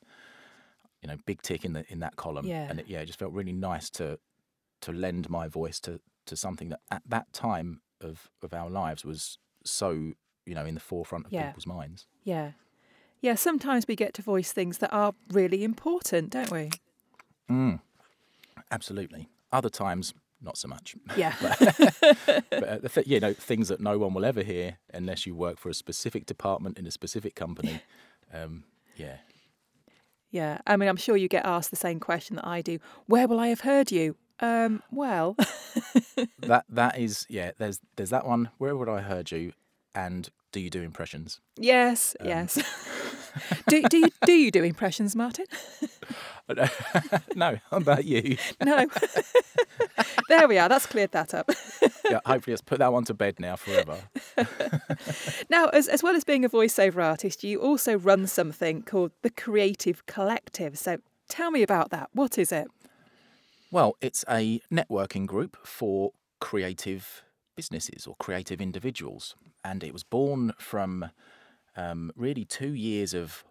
you 1.02 1.08
know, 1.08 1.16
big 1.26 1.42
tick 1.42 1.64
in 1.64 1.72
the 1.72 1.84
in 1.92 2.00
that 2.00 2.16
column, 2.16 2.46
Yeah. 2.46 2.66
and 2.68 2.80
it, 2.80 2.86
yeah, 2.88 3.00
it 3.00 3.06
just 3.06 3.18
felt 3.18 3.32
really 3.32 3.52
nice 3.52 3.90
to 3.90 4.18
to 4.82 4.92
lend 4.92 5.28
my 5.30 5.48
voice 5.48 5.80
to 5.80 6.00
to 6.26 6.36
something 6.36 6.68
that 6.70 6.80
at 6.90 7.02
that 7.06 7.32
time 7.32 7.80
of 8.00 8.30
of 8.42 8.52
our 8.52 8.68
lives 8.68 9.04
was 9.04 9.38
so 9.64 9.90
you 10.44 10.54
know 10.54 10.64
in 10.66 10.74
the 10.74 10.80
forefront 10.80 11.26
of 11.26 11.32
Yeah. 11.32 11.46
people's 11.48 11.66
minds. 11.66 12.06
Yeah. 12.24 12.52
Yeah, 13.22 13.34
sometimes 13.34 13.88
we 13.88 13.96
get 13.96 14.12
to 14.14 14.22
voice 14.22 14.52
things 14.52 14.78
that 14.78 14.92
are 14.92 15.14
really 15.32 15.64
important, 15.64 16.30
don't 16.30 16.50
we? 16.50 16.70
Mm. 17.50 17.80
Absolutely. 18.70 19.28
Other 19.50 19.70
times, 19.70 20.12
not 20.40 20.56
so 20.58 20.68
much. 20.68 20.94
Yeah. 21.16 21.34
but 21.40 22.62
uh, 22.64 22.78
the 22.78 22.90
th- 22.92 23.06
you 23.06 23.20
know 23.20 23.32
things 23.32 23.68
that 23.68 23.80
no 23.80 23.98
one 23.98 24.14
will 24.14 24.24
ever 24.24 24.42
hear 24.42 24.78
unless 24.92 25.26
you 25.26 25.34
work 25.34 25.58
for 25.58 25.68
a 25.68 25.74
specific 25.74 26.26
department 26.26 26.78
in 26.78 26.86
a 26.86 26.90
specific 26.90 27.34
company. 27.34 27.80
Um, 28.32 28.64
yeah, 28.96 29.16
yeah. 30.30 30.58
I 30.66 30.76
mean, 30.76 30.88
I'm 30.88 30.96
sure 30.96 31.16
you 31.16 31.28
get 31.28 31.44
asked 31.46 31.70
the 31.70 31.76
same 31.76 32.00
question 32.00 32.36
that 32.36 32.46
I 32.46 32.60
do. 32.62 32.78
Where 33.06 33.26
will 33.28 33.40
I 33.40 33.48
have 33.48 33.60
heard 33.60 33.90
you? 33.90 34.16
Um, 34.40 34.82
well, 34.92 35.36
that 36.40 36.64
that 36.68 36.98
is 36.98 37.26
yeah. 37.28 37.52
There's 37.56 37.80
there's 37.96 38.10
that 38.10 38.26
one. 38.26 38.50
Where 38.58 38.76
would 38.76 38.88
I 38.88 39.00
heard 39.00 39.30
you? 39.30 39.52
And 39.94 40.28
do 40.52 40.60
you 40.60 40.68
do 40.68 40.82
impressions? 40.82 41.40
yes, 41.58 42.14
Um, 42.20 42.28
yes. 42.28 42.58
do, 43.68 43.82
do, 43.88 43.96
you, 43.98 44.08
do 44.26 44.32
you 44.32 44.50
do 44.50 44.62
impressions, 44.62 45.16
Martin? 45.16 45.46
no, 47.34 47.58
how 47.70 47.76
about 47.78 48.04
you? 48.04 48.36
No. 48.62 48.86
There 50.28 50.48
we 50.48 50.58
are. 50.58 50.68
That's 50.68 50.86
cleared 50.86 51.12
that 51.12 51.34
up. 51.34 51.50
Yeah, 52.08 52.20
hopefully, 52.24 52.52
let's 52.52 52.62
put 52.62 52.78
that 52.78 52.92
one 52.92 53.04
to 53.06 53.14
bed 53.14 53.40
now 53.40 53.56
forever. 53.56 53.98
Now, 55.50 55.66
as, 55.70 55.88
as 55.88 56.04
well 56.04 56.14
as 56.14 56.22
being 56.22 56.44
a 56.44 56.48
voiceover 56.48 57.02
artist, 57.02 57.42
you 57.42 57.60
also 57.60 57.98
run 57.98 58.28
something 58.28 58.82
called 58.82 59.10
the 59.22 59.30
Creative 59.30 60.06
Collective. 60.06 60.78
So 60.78 60.98
tell 61.28 61.50
me 61.50 61.64
about 61.64 61.90
that. 61.90 62.10
What 62.12 62.38
is 62.38 62.52
it? 62.52 62.68
Well, 63.72 63.96
it's 64.00 64.24
a 64.30 64.60
networking 64.72 65.26
group 65.26 65.56
for 65.66 66.12
creative 66.40 67.24
businesses 67.56 68.06
or 68.06 68.14
creative 68.20 68.60
individuals. 68.60 69.34
And 69.64 69.82
it 69.82 69.92
was 69.92 70.04
born 70.04 70.52
from 70.58 71.10
um, 71.76 72.12
really 72.14 72.44
two 72.44 72.72
years 72.72 73.14
of 73.14 73.44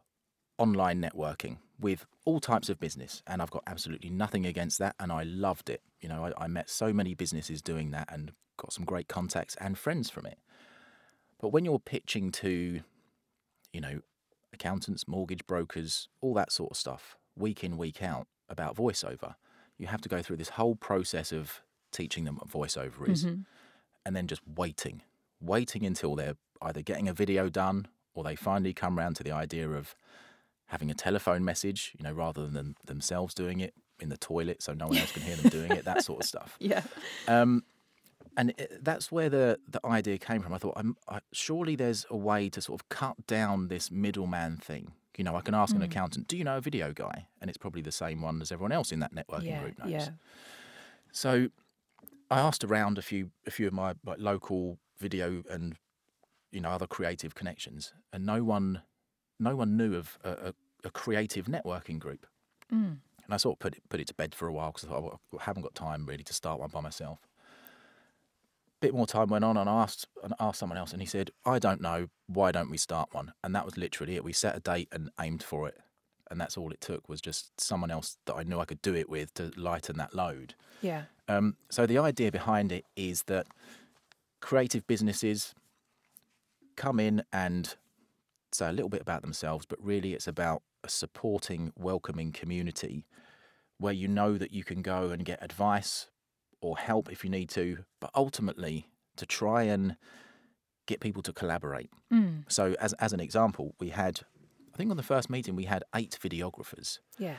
online 0.58 1.02
networking 1.02 1.58
with 1.80 2.06
all 2.26 2.40
types 2.40 2.70
of 2.70 2.80
business. 2.80 3.22
And 3.28 3.42
I've 3.42 3.52
got 3.52 3.64
absolutely 3.68 4.10
nothing 4.10 4.46
against 4.46 4.80
that. 4.80 4.96
And 5.00 5.12
I 5.12 5.24
loved 5.24 5.70
it. 5.70 5.82
You 6.02 6.10
know, 6.10 6.26
I, 6.26 6.46
I 6.46 6.48
met 6.48 6.70
so 6.70 6.94
many 6.94 7.14
businesses 7.14 7.62
doing 7.62 7.92
that 7.92 8.10
and 8.12 8.32
got 8.58 8.74
some 8.74 8.86
great 8.86 9.08
contacts 9.08 9.56
and 9.60 9.78
friends 9.78 10.10
from 10.10 10.26
it. 10.26 10.38
But 11.40 11.50
when 11.50 11.66
you're 11.66 11.80
pitching 11.80 12.32
to, 12.34 12.82
you 13.74 13.82
know, 13.82 14.00
accountants, 14.54 15.08
mortgage 15.08 15.46
brokers, 15.46 16.08
all 16.22 16.34
that 16.36 16.52
sort 16.52 16.72
of 16.72 16.78
stuff, 16.78 17.18
week 17.36 17.64
in, 17.64 17.78
week 17.78 18.02
out 18.02 18.28
about 18.50 18.76
voiceover, 18.76 19.36
you 19.78 19.88
have 19.88 20.02
to 20.02 20.10
go 20.10 20.22
through 20.22 20.38
this 20.38 20.50
whole 20.50 20.76
process 20.76 21.32
of 21.32 21.62
teaching 21.92 22.24
them 22.24 22.38
what 22.38 22.50
voiceover 22.50 23.08
is 23.10 23.26
mm-hmm. 23.26 23.42
and 24.06 24.16
then 24.16 24.28
just 24.28 24.42
waiting, 24.48 25.02
waiting 25.42 25.86
until 25.86 26.16
they're 26.16 26.38
either 26.62 26.82
getting 26.82 27.08
a 27.08 27.14
video 27.14 27.50
done 27.50 27.88
or 28.14 28.24
they 28.24 28.36
finally 28.36 28.74
come 28.74 28.98
round 28.98 29.16
to 29.18 29.24
the 29.24 29.32
idea 29.32 29.70
of 29.70 29.96
having 30.68 30.90
a 30.90 30.94
telephone 30.94 31.44
message, 31.46 31.94
you 31.98 32.04
know, 32.04 32.12
rather 32.12 32.48
than 32.48 32.76
themselves 32.86 33.34
doing 33.34 33.60
it 33.60 33.74
in 34.00 34.10
the 34.10 34.18
toilet 34.18 34.62
so 34.62 34.74
no 34.74 34.88
one 34.88 34.98
else 34.98 35.12
can 35.12 35.22
hear 35.22 35.36
them 35.36 35.50
doing 35.50 35.72
it, 35.72 35.86
that 35.86 36.04
sort 36.04 36.22
of 36.22 36.28
stuff. 36.28 36.58
Yeah. 36.60 36.84
Um, 37.28 37.64
and 38.38 38.50
it, 38.58 38.84
that's 38.84 39.12
where 39.12 39.30
the, 39.30 39.60
the 39.70 39.80
idea 39.86 40.18
came 40.18 40.42
from. 40.42 40.54
I 40.54 40.58
thought, 40.58 40.74
I'm, 40.76 40.98
I, 41.08 41.20
surely 41.32 41.78
there's 41.78 42.06
a 42.10 42.18
way 42.18 42.50
to 42.50 42.62
sort 42.62 42.82
of 42.82 42.90
cut 42.90 43.26
down 43.28 43.70
this 43.70 43.90
middleman 43.90 44.58
thing. 44.58 44.92
You 45.18 45.24
know, 45.24 45.38
I 45.38 45.42
can 45.42 45.54
ask 45.54 45.74
an 45.74 45.82
accountant, 45.82 46.28
do 46.28 46.36
you 46.36 46.44
know 46.44 46.58
a 46.58 46.62
video 46.62 46.92
guy? 46.92 47.28
And 47.40 47.50
it's 47.50 47.58
probably 47.58 47.82
the 47.82 47.94
same 47.94 48.22
one 48.22 48.42
as 48.42 48.52
everyone 48.52 48.74
else 48.74 48.92
in 48.92 49.00
that 49.00 49.16
networking 49.16 49.44
Yeah. 49.46 49.62
group 49.62 49.80
knows. 49.80 49.90
Yeah. 49.90 50.10
So 51.14 51.48
I 52.30 52.40
asked 52.42 52.66
around 52.66 52.98
a 52.98 53.02
few 53.02 53.32
a 53.46 53.52
few 53.52 53.68
of 53.68 53.74
my 53.74 53.94
like 54.06 54.20
local 54.20 54.78
video 55.00 55.44
and 55.50 55.76
you 56.52 56.60
know 56.60 56.70
other 56.70 56.88
creative 56.88 57.36
connections, 57.36 57.94
and 58.12 58.26
no 58.26 58.44
one 58.44 58.82
no 59.40 59.56
one 59.56 59.78
knew 59.78 59.96
of 59.96 60.18
a, 60.24 60.30
a, 60.30 60.54
a 60.86 60.90
creative 60.90 61.46
networking 61.46 62.00
group. 62.00 62.26
Mm. 62.74 62.98
And 63.24 63.34
I 63.34 63.38
sort 63.38 63.56
of 63.56 63.60
put 63.60 63.76
it 63.76 63.84
put 63.90 64.00
it 64.00 64.08
to 64.08 64.14
bed 64.14 64.36
for 64.36 64.48
a 64.48 64.54
while 64.54 64.72
because 64.72 64.86
I 64.86 64.92
thought 64.92 65.04
"Well, 65.04 65.20
I 65.40 65.44
haven't 65.44 65.64
got 65.64 65.74
time 65.76 66.06
really 66.06 66.24
to 66.24 66.34
start 66.34 66.60
one 66.60 66.70
by 66.70 66.82
myself. 66.82 67.20
Bit 68.82 68.94
more 68.94 69.08
time 69.08 69.30
went 69.30 69.44
on, 69.44 69.58
and 69.58 69.70
I 69.70 69.82
asked 69.82 70.08
and 70.24 70.34
asked 70.40 70.60
someone 70.60 70.78
else, 70.78 70.94
and 70.94 71.02
he 71.02 71.08
said, 71.08 71.32
"I 71.44 71.58
don't 71.58 71.82
know. 71.82 72.10
Why 72.28 72.52
don't 72.52 72.70
we 72.70 72.78
start 72.78 73.10
one?" 73.14 73.34
And 73.44 73.56
that 73.56 73.66
was 73.66 73.78
literally 73.78 74.16
it. 74.16 74.24
We 74.24 74.34
set 74.34 74.56
a 74.56 74.60
date 74.60 74.90
and 74.92 75.10
aimed 75.20 75.42
for 75.42 75.68
it, 75.68 75.80
and 76.30 76.40
that's 76.40 76.56
all 76.56 76.72
it 76.72 76.82
took 76.82 77.10
was 77.10 77.20
just 77.20 77.60
someone 77.60 77.90
else 77.90 78.18
that 78.26 78.36
I 78.36 78.44
knew 78.44 78.60
I 78.60 78.66
could 78.66 78.82
do 78.82 78.94
it 78.94 79.10
with 79.10 79.34
to 79.36 79.52
lighten 79.56 79.98
that 79.98 80.14
load. 80.14 80.54
Yeah. 80.82 81.04
Um, 81.28 81.56
so 81.70 81.88
the 81.88 81.98
idea 81.98 82.32
behind 82.32 82.72
it 82.72 82.86
is 82.96 83.24
that 83.24 83.48
creative 84.40 84.86
businesses 84.86 85.56
come 86.76 87.00
in 87.00 87.24
and 87.34 87.76
say 88.58 88.70
a 88.70 88.74
little 88.74 88.90
bit 88.90 89.02
about 89.02 89.22
themselves, 89.22 89.66
but 89.66 89.80
really 89.82 90.14
it's 90.14 90.28
about 90.28 90.64
a 90.84 90.90
supporting, 90.90 91.72
welcoming 91.76 92.32
community 92.32 93.06
where 93.78 93.94
you 93.94 94.08
know 94.08 94.38
that 94.38 94.52
you 94.52 94.64
can 94.64 94.82
go 94.82 95.10
and 95.10 95.26
get 95.26 95.44
advice 95.44 96.08
or 96.62 96.78
help 96.78 97.12
if 97.12 97.24
you 97.24 97.30
need 97.30 97.50
to, 97.50 97.80
but 98.00 98.10
ultimately 98.16 98.88
to 99.18 99.26
try 99.26 99.64
and 99.64 99.98
get 100.88 101.00
people 101.00 101.22
to 101.24 101.34
collaborate. 101.34 101.90
Mm. 102.14 102.44
So, 102.48 102.76
as 102.80 102.94
as 102.94 103.12
an 103.14 103.20
example, 103.20 103.76
we 103.80 103.90
had, 103.90 104.22
I 104.74 104.78
think 104.78 104.92
on 104.92 104.98
the 104.98 105.04
first 105.04 105.30
meeting 105.30 105.56
we 105.56 105.66
had 105.66 105.84
eight 105.96 106.18
videographers, 106.22 107.00
Yeah. 107.18 107.38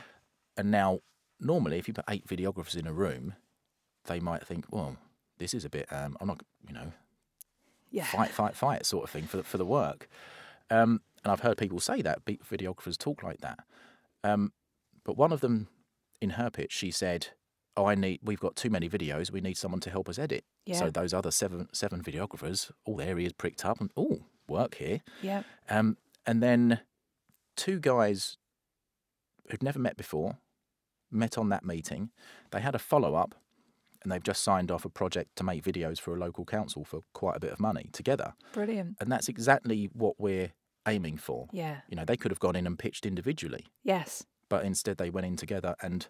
and 0.55 0.69
now 0.69 0.99
normally 1.39 1.77
if 1.77 1.87
you 1.87 1.93
put 1.93 2.05
eight 2.09 2.27
videographers 2.27 2.75
in 2.77 2.87
a 2.87 2.93
room, 2.93 3.35
they 4.05 4.19
might 4.19 4.45
think, 4.45 4.65
well, 4.71 4.97
this 5.37 5.53
is 5.53 5.65
a 5.65 5.69
bit, 5.69 5.91
um, 5.91 6.17
I'm 6.19 6.27
not, 6.27 6.41
you 6.67 6.73
know, 6.73 6.91
Yeah. 7.89 8.05
fight, 8.05 8.31
fight, 8.31 8.55
fight 8.55 8.85
sort 8.85 9.03
of 9.05 9.09
thing 9.09 9.25
for 9.27 9.37
the, 9.37 9.43
for 9.43 9.57
the 9.57 9.65
work. 9.65 10.07
Um, 10.69 11.01
and 11.27 11.33
I've 11.33 11.41
heard 11.41 11.57
people 11.57 11.81
say 11.81 12.01
that, 12.03 12.23
videographers 12.23 12.97
talk 12.97 13.21
like 13.21 13.41
that. 13.41 13.59
Um, 14.23 14.53
but 15.03 15.17
one 15.17 15.33
of 15.33 15.41
them, 15.41 15.67
in 16.21 16.31
her 16.31 16.49
pitch, 16.49 16.71
she 16.71 16.89
said, 16.89 17.27
"Oh, 17.75 17.85
I 17.85 17.95
need. 17.95 18.21
We've 18.23 18.39
got 18.39 18.55
too 18.55 18.69
many 18.69 18.87
videos. 18.87 19.29
We 19.29 19.41
need 19.41 19.57
someone 19.57 19.81
to 19.81 19.89
help 19.89 20.07
us 20.07 20.17
edit." 20.17 20.45
Yeah. 20.65 20.79
So 20.79 20.89
those 20.89 21.13
other 21.13 21.31
seven 21.31 21.67
seven 21.73 22.01
videographers, 22.01 22.71
all 22.85 22.95
their 22.95 23.19
ears 23.19 23.33
pricked 23.33 23.65
up, 23.65 23.81
and 23.81 23.91
oh, 23.97 24.21
work 24.47 24.75
here. 24.75 25.01
Yeah. 25.21 25.43
Um, 25.69 25.97
and 26.25 26.41
then 26.41 26.79
two 27.57 27.81
guys 27.81 28.37
who'd 29.49 29.61
never 29.61 29.79
met 29.79 29.97
before 29.97 30.37
met 31.11 31.37
on 31.37 31.49
that 31.49 31.65
meeting. 31.65 32.11
They 32.51 32.61
had 32.61 32.73
a 32.73 32.79
follow 32.79 33.15
up, 33.15 33.35
and 34.01 34.13
they've 34.13 34.23
just 34.23 34.43
signed 34.43 34.71
off 34.71 34.85
a 34.85 34.89
project 34.89 35.35
to 35.35 35.43
make 35.43 35.61
videos 35.61 35.99
for 35.99 36.15
a 36.15 36.19
local 36.19 36.45
council 36.45 36.85
for 36.85 37.01
quite 37.11 37.35
a 37.35 37.41
bit 37.41 37.51
of 37.51 37.59
money 37.59 37.89
together. 37.91 38.33
Brilliant. 38.53 38.95
And 39.01 39.11
that's 39.11 39.27
exactly 39.27 39.89
what 39.91 40.15
we're 40.17 40.53
aiming 40.87 41.17
for. 41.17 41.47
Yeah. 41.51 41.81
You 41.89 41.95
know, 41.97 42.05
they 42.05 42.17
could 42.17 42.31
have 42.31 42.39
gone 42.39 42.55
in 42.55 42.65
and 42.65 42.77
pitched 42.79 43.05
individually, 43.05 43.65
Yes. 43.83 44.25
but 44.49 44.63
instead 44.65 44.97
they 44.97 45.09
went 45.09 45.27
in 45.27 45.35
together 45.35 45.75
and, 45.81 46.07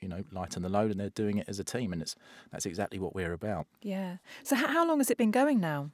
you 0.00 0.08
know, 0.08 0.24
lighten 0.32 0.62
the 0.62 0.68
load, 0.68 0.90
and 0.90 1.00
they're 1.00 1.10
doing 1.10 1.38
it 1.38 1.48
as 1.48 1.58
a 1.58 1.64
team, 1.64 1.92
and 1.92 2.02
it's 2.02 2.14
that's 2.50 2.66
exactly 2.66 2.98
what 2.98 3.14
we're 3.14 3.32
about. 3.32 3.66
Yeah. 3.82 4.16
So 4.42 4.56
h- 4.56 4.66
how 4.66 4.86
long 4.86 4.98
has 4.98 5.10
it 5.10 5.16
been 5.16 5.30
going 5.30 5.60
now? 5.60 5.90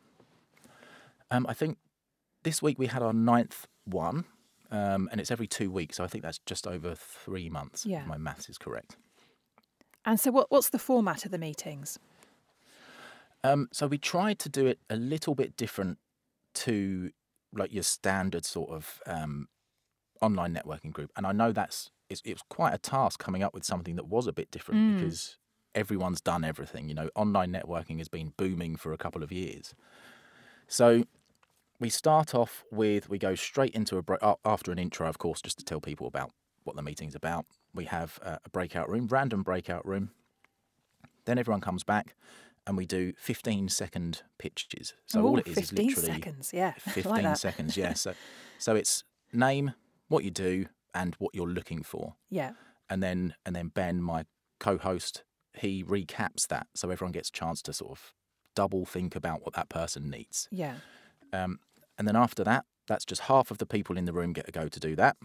Um, 1.30 1.46
I 1.48 1.54
think 1.54 1.78
this 2.42 2.60
week 2.62 2.78
we 2.78 2.86
had 2.88 3.02
our 3.02 3.12
ninth 3.12 3.66
one, 3.84 4.24
um, 4.70 5.08
and 5.12 5.20
it's 5.20 5.30
every 5.30 5.46
two 5.46 5.70
weeks. 5.70 5.96
So 5.98 6.04
I 6.04 6.08
think 6.08 6.24
that's 6.24 6.38
just 6.46 6.66
over 6.66 6.94
three 6.94 7.48
months. 7.48 7.86
Yeah. 7.86 8.00
If 8.02 8.06
my 8.06 8.18
maths 8.18 8.48
is 8.48 8.58
correct. 8.58 8.96
And 10.04 10.18
so 10.18 10.30
what 10.32 10.50
what's 10.50 10.70
the 10.70 10.78
format 10.80 11.24
of 11.24 11.30
the 11.30 11.38
meetings? 11.38 11.98
Um, 13.44 13.68
so 13.72 13.86
we 13.86 13.98
tried 13.98 14.38
to 14.40 14.48
do 14.48 14.66
it 14.66 14.78
a 14.90 14.96
little 14.96 15.34
bit 15.34 15.56
different 15.56 15.98
to 16.54 17.10
like 17.52 17.72
your 17.72 17.82
standard 17.82 18.44
sort 18.44 18.70
of 18.70 19.00
um, 19.06 19.48
online 20.20 20.54
networking 20.54 20.92
group, 20.92 21.10
and 21.16 21.26
I 21.26 21.32
know 21.32 21.52
that's 21.52 21.90
it's, 22.08 22.20
it 22.24 22.34
was 22.34 22.42
quite 22.48 22.74
a 22.74 22.78
task 22.78 23.18
coming 23.18 23.42
up 23.42 23.54
with 23.54 23.64
something 23.64 23.96
that 23.96 24.06
was 24.06 24.26
a 24.26 24.32
bit 24.32 24.50
different 24.50 24.80
Mm. 24.80 24.98
because 24.98 25.38
everyone's 25.74 26.20
done 26.20 26.44
everything. 26.44 26.88
You 26.88 26.94
know, 26.94 27.10
online 27.14 27.52
networking 27.52 27.98
has 27.98 28.08
been 28.08 28.32
booming 28.36 28.76
for 28.76 28.92
a 28.92 28.98
couple 28.98 29.22
of 29.22 29.32
years. 29.32 29.74
So 30.68 31.04
we 31.80 31.88
start 31.88 32.34
off 32.34 32.64
with 32.70 33.08
we 33.08 33.18
go 33.18 33.34
straight 33.34 33.74
into 33.74 33.96
a 33.96 34.02
break 34.02 34.20
after 34.44 34.72
an 34.72 34.78
intro, 34.78 35.08
of 35.08 35.18
course, 35.18 35.42
just 35.42 35.58
to 35.58 35.64
tell 35.64 35.80
people 35.80 36.06
about 36.06 36.30
what 36.64 36.76
the 36.76 36.82
meeting's 36.82 37.14
about. 37.14 37.46
We 37.74 37.86
have 37.86 38.18
uh, 38.22 38.36
a 38.44 38.50
breakout 38.50 38.88
room, 38.88 39.08
random 39.08 39.42
breakout 39.42 39.86
room. 39.86 40.10
Then 41.24 41.38
everyone 41.38 41.60
comes 41.60 41.84
back, 41.84 42.14
and 42.66 42.76
we 42.76 42.86
do 42.86 43.12
15 43.18 43.68
second 43.68 44.22
pitches. 44.38 44.94
So 45.06 45.20
Ooh, 45.20 45.26
all 45.28 45.38
it 45.38 45.46
is 45.48 45.54
15 45.54 45.78
is 45.90 45.96
literally 45.96 46.12
seconds. 46.20 46.50
Yeah. 46.52 46.74
I 46.86 46.90
15 46.90 47.12
like 47.24 47.36
seconds. 47.36 47.76
Yeah. 47.76 47.94
So 47.94 48.14
so 48.58 48.76
it's 48.76 49.04
name, 49.32 49.72
what 50.08 50.24
you 50.24 50.30
do, 50.30 50.66
and 50.94 51.14
what 51.18 51.34
you're 51.34 51.48
looking 51.48 51.82
for, 51.82 52.14
Yeah. 52.30 52.52
and 52.90 53.02
then 53.02 53.34
and 53.46 53.56
then 53.56 53.68
Ben, 53.68 54.02
my 54.02 54.24
co-host, 54.60 55.24
he 55.54 55.82
recaps 55.82 56.46
that, 56.48 56.66
so 56.74 56.90
everyone 56.90 57.12
gets 57.12 57.28
a 57.30 57.32
chance 57.32 57.62
to 57.62 57.72
sort 57.72 57.92
of 57.92 58.12
double 58.54 58.84
think 58.84 59.16
about 59.16 59.42
what 59.42 59.54
that 59.54 59.68
person 59.68 60.08
needs. 60.10 60.48
Yeah. 60.50 60.76
Um, 61.32 61.58
and 61.98 62.06
then 62.06 62.14
after 62.16 62.44
that, 62.44 62.64
that's 62.86 63.04
just 63.04 63.22
half 63.22 63.50
of 63.50 63.58
the 63.58 63.66
people 63.66 63.96
in 63.96 64.04
the 64.04 64.12
room 64.12 64.32
get 64.32 64.48
a 64.48 64.52
go 64.52 64.68
to 64.68 64.78
do 64.80 64.94
that. 64.96 65.16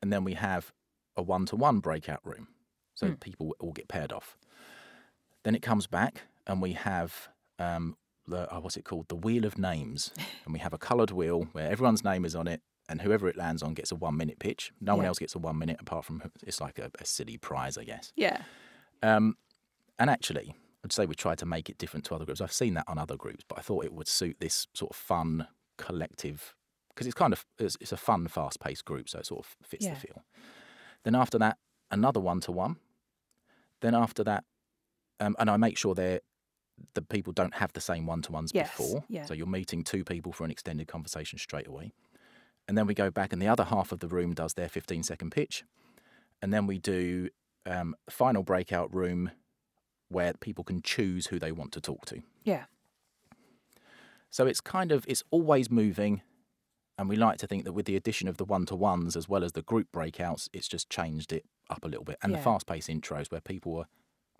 And 0.00 0.12
then 0.12 0.22
we 0.24 0.34
have 0.34 0.72
a 1.16 1.22
one 1.22 1.44
to 1.46 1.56
one 1.56 1.80
breakout 1.80 2.20
room. 2.24 2.48
So 2.94 3.08
Hmm. 3.08 3.14
people 3.14 3.54
all 3.58 3.72
get 3.72 3.88
paired 3.88 4.12
off. 4.12 4.36
Then 5.42 5.54
it 5.54 5.62
comes 5.62 5.86
back 5.86 6.22
and 6.46 6.60
we 6.62 6.72
have 6.72 7.28
um, 7.58 7.96
the, 8.26 8.52
oh, 8.52 8.60
what's 8.60 8.76
it 8.76 8.84
called? 8.84 9.08
The 9.08 9.16
Wheel 9.16 9.44
of 9.44 9.58
Names. 9.58 10.12
and 10.44 10.52
we 10.52 10.60
have 10.60 10.72
a 10.72 10.78
coloured 10.78 11.10
wheel 11.10 11.48
where 11.52 11.70
everyone's 11.70 12.04
name 12.04 12.24
is 12.24 12.34
on 12.34 12.46
it. 12.46 12.62
And 12.88 13.02
whoever 13.02 13.28
it 13.28 13.36
lands 13.36 13.62
on 13.62 13.74
gets 13.74 13.92
a 13.92 13.94
one 13.94 14.16
minute 14.16 14.40
pitch. 14.40 14.72
No 14.80 14.96
one 14.96 15.06
else 15.06 15.20
gets 15.20 15.36
a 15.36 15.38
one 15.38 15.56
minute 15.58 15.76
apart 15.80 16.04
from 16.04 16.22
it's 16.44 16.60
like 16.60 16.76
a, 16.80 16.90
a 17.00 17.04
silly 17.04 17.36
prize, 17.36 17.78
I 17.78 17.84
guess. 17.84 18.12
Yeah. 18.16 18.42
Um, 19.00 19.36
and 19.96 20.10
actually, 20.10 20.56
I'd 20.84 20.92
say 20.92 21.06
we 21.06 21.14
tried 21.14 21.38
to 21.38 21.46
make 21.46 21.70
it 21.70 21.78
different 21.78 22.04
to 22.06 22.16
other 22.16 22.24
groups. 22.24 22.40
I've 22.40 22.52
seen 22.52 22.74
that 22.74 22.84
on 22.88 22.98
other 22.98 23.16
groups, 23.16 23.44
but 23.46 23.58
I 23.58 23.62
thought 23.62 23.84
it 23.84 23.92
would 23.92 24.08
suit 24.08 24.38
this 24.40 24.66
sort 24.74 24.90
of 24.90 24.96
fun, 24.96 25.46
collective, 25.76 26.56
because 26.88 27.06
it's 27.06 27.14
kind 27.14 27.32
of 27.32 27.46
it's, 27.60 27.76
it's 27.80 27.92
a 27.92 27.96
fun, 27.96 28.26
fast-paced 28.26 28.84
group, 28.84 29.08
so 29.08 29.20
it 29.20 29.26
sort 29.26 29.46
of 29.46 29.56
fits 29.62 29.84
Yeah. 29.86 29.94
the 29.94 30.00
feel. 30.00 30.24
Then 31.04 31.14
after 31.14 31.38
that, 31.38 31.58
another 31.92 32.18
one-to-one. 32.18 32.76
Then 33.82 33.94
after 33.94 34.24
that, 34.24 34.42
um, 35.20 35.36
and 35.38 35.48
I 35.48 35.56
make 35.58 35.78
sure 35.78 35.94
they're 35.94 36.20
the 36.94 37.02
people 37.02 37.32
don't 37.32 37.54
have 37.54 37.72
the 37.72 37.80
same 37.80 38.06
one-to-ones 38.06 38.52
Yes, 38.54 38.70
before, 38.76 39.04
yeah. 39.08 39.24
so 39.24 39.34
you're 39.34 39.46
meeting 39.46 39.84
two 39.84 40.04
people 40.04 40.32
for 40.32 40.44
an 40.44 40.50
extended 40.50 40.88
conversation 40.88 41.38
straight 41.38 41.66
away. 41.66 41.92
And 42.68 42.76
then 42.78 42.86
we 42.86 42.94
go 42.94 43.10
back, 43.10 43.32
and 43.32 43.40
the 43.42 43.48
other 43.48 43.64
half 43.64 43.90
of 43.92 44.00
the 44.00 44.08
room 44.08 44.32
does 44.34 44.54
their 44.54 44.68
15-second 44.68 45.30
pitch, 45.30 45.64
and 46.42 46.52
then 46.52 46.66
we 46.66 46.78
do 46.78 47.28
um, 47.66 47.94
final 48.08 48.42
breakout 48.42 48.94
room 48.94 49.30
where 50.08 50.32
people 50.34 50.64
can 50.64 50.80
choose 50.82 51.26
who 51.28 51.38
they 51.38 51.52
want 51.52 51.72
to 51.72 51.80
talk 51.80 52.06
to. 52.06 52.22
Yeah. 52.44 52.64
So 54.30 54.46
it's 54.46 54.60
kind 54.60 54.92
of 54.92 55.04
it's 55.08 55.24
always 55.30 55.70
moving, 55.70 56.22
and 56.96 57.08
we 57.08 57.16
like 57.16 57.38
to 57.38 57.46
think 57.46 57.64
that 57.64 57.72
with 57.72 57.86
the 57.86 57.96
addition 57.96 58.28
of 58.28 58.36
the 58.36 58.44
one 58.44 58.66
to 58.66 58.76
ones 58.76 59.16
as 59.16 59.28
well 59.28 59.42
as 59.44 59.52
the 59.52 59.62
group 59.62 59.88
breakouts, 59.92 60.48
it's 60.52 60.68
just 60.68 60.88
changed 60.88 61.32
it 61.32 61.44
up 61.68 61.84
a 61.84 61.88
little 61.88 62.04
bit, 62.04 62.18
and 62.22 62.32
Yeah. 62.32 62.38
the 62.38 62.44
fast 62.44 62.66
paced 62.66 62.88
intros 62.88 63.30
where 63.32 63.40
people 63.40 63.76
are 63.78 63.86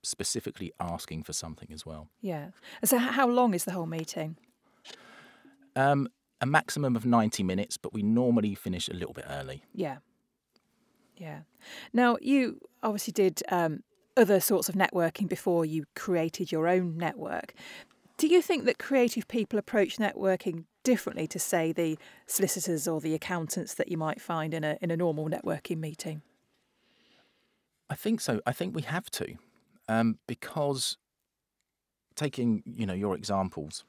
specifically 0.03 0.73
asking 0.79 1.23
for 1.25 1.33
something 1.33 1.69
as 1.73 1.85
well. 1.85 2.09
Yeah. 2.21 2.51
So 2.85 2.99
how 2.99 3.29
long 3.29 3.55
is 3.55 3.65
the 3.65 3.73
whole 3.73 3.87
meeting? 3.87 4.37
Um, 5.77 6.09
a 6.41 6.47
maximum 6.47 6.97
of 6.97 7.05
ninety 7.05 7.43
minutes, 7.43 7.77
but 7.77 7.93
we 7.93 8.03
normally 8.03 8.55
finish 8.55 8.89
a 8.89 8.95
little 8.95 9.15
bit 9.15 9.27
early. 9.29 9.65
Yeah. 9.75 9.99
Yeah. 11.17 11.41
Now, 11.93 12.17
you 12.21 12.61
obviously 12.83 13.13
did 13.13 13.43
um, 13.51 13.83
other 14.17 14.41
sorts 14.41 14.69
of 14.69 14.75
networking 14.75 15.29
before 15.29 15.67
you 15.67 15.85
created 15.95 16.51
your 16.51 16.67
own 16.67 16.97
network. 16.97 17.53
Do 18.17 18.27
you 18.27 18.41
think 18.43 18.65
that 18.65 18.79
creative 18.79 19.29
people 19.29 19.59
approach 19.59 19.99
networking 19.99 20.65
differently 20.83 21.27
to, 21.27 21.39
say, 21.39 21.73
the 21.73 21.99
solicitors 22.27 22.89
or 22.89 23.01
the 23.01 23.15
accountants 23.15 23.75
that 23.75 23.89
you 23.89 23.99
might 23.99 24.21
find 24.21 24.55
in 24.55 24.65
a 24.65 24.79
in 24.81 24.91
a 24.91 24.97
normal 24.97 25.29
networking 25.29 25.79
meeting? 25.79 26.23
I 27.91 27.95
think 27.95 28.21
so. 28.21 28.41
I 28.47 28.53
think 28.53 28.75
we 28.75 28.83
have 28.83 29.11
to, 29.11 29.37
um, 29.91 30.19
because 30.27 30.97
taking 32.17 32.63
you 32.67 32.87
know 32.87 32.95
your 32.95 33.15
examples, 33.15 33.85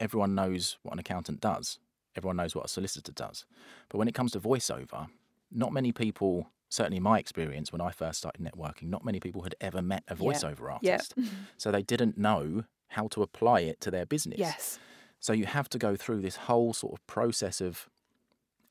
everyone 0.00 0.34
knows 0.34 0.78
what 0.82 0.92
an 0.94 0.98
accountant 0.98 1.40
does. 1.40 1.78
Everyone 2.16 2.36
knows 2.36 2.54
what 2.54 2.64
a 2.64 2.68
solicitor 2.68 3.12
does. 3.12 3.44
But 3.88 3.98
when 3.98 4.08
it 4.08 4.14
comes 4.14 4.32
to 4.32 4.40
voiceover, 4.40 5.08
not 5.52 5.72
many 5.72 5.92
people, 5.92 6.50
certainly 6.70 6.96
in 6.96 7.02
my 7.02 7.18
experience 7.18 7.72
when 7.72 7.80
I 7.82 7.90
first 7.90 8.18
started 8.18 8.40
networking, 8.40 8.84
not 8.88 9.04
many 9.04 9.20
people 9.20 9.42
had 9.42 9.54
ever 9.60 9.82
met 9.82 10.02
a 10.08 10.16
voiceover 10.16 10.78
Yeah. 10.80 10.92
artist. 10.92 11.14
so 11.58 11.70
they 11.70 11.82
didn't 11.82 12.16
know 12.16 12.64
how 12.88 13.08
to 13.08 13.22
apply 13.22 13.60
it 13.60 13.80
to 13.82 13.90
their 13.90 14.06
business. 14.06 14.38
Yes. 14.38 14.78
So 15.20 15.34
you 15.34 15.44
have 15.44 15.68
to 15.70 15.78
go 15.78 15.94
through 15.96 16.22
this 16.22 16.36
whole 16.36 16.72
sort 16.72 16.94
of 16.94 17.06
process 17.06 17.60
of 17.60 17.88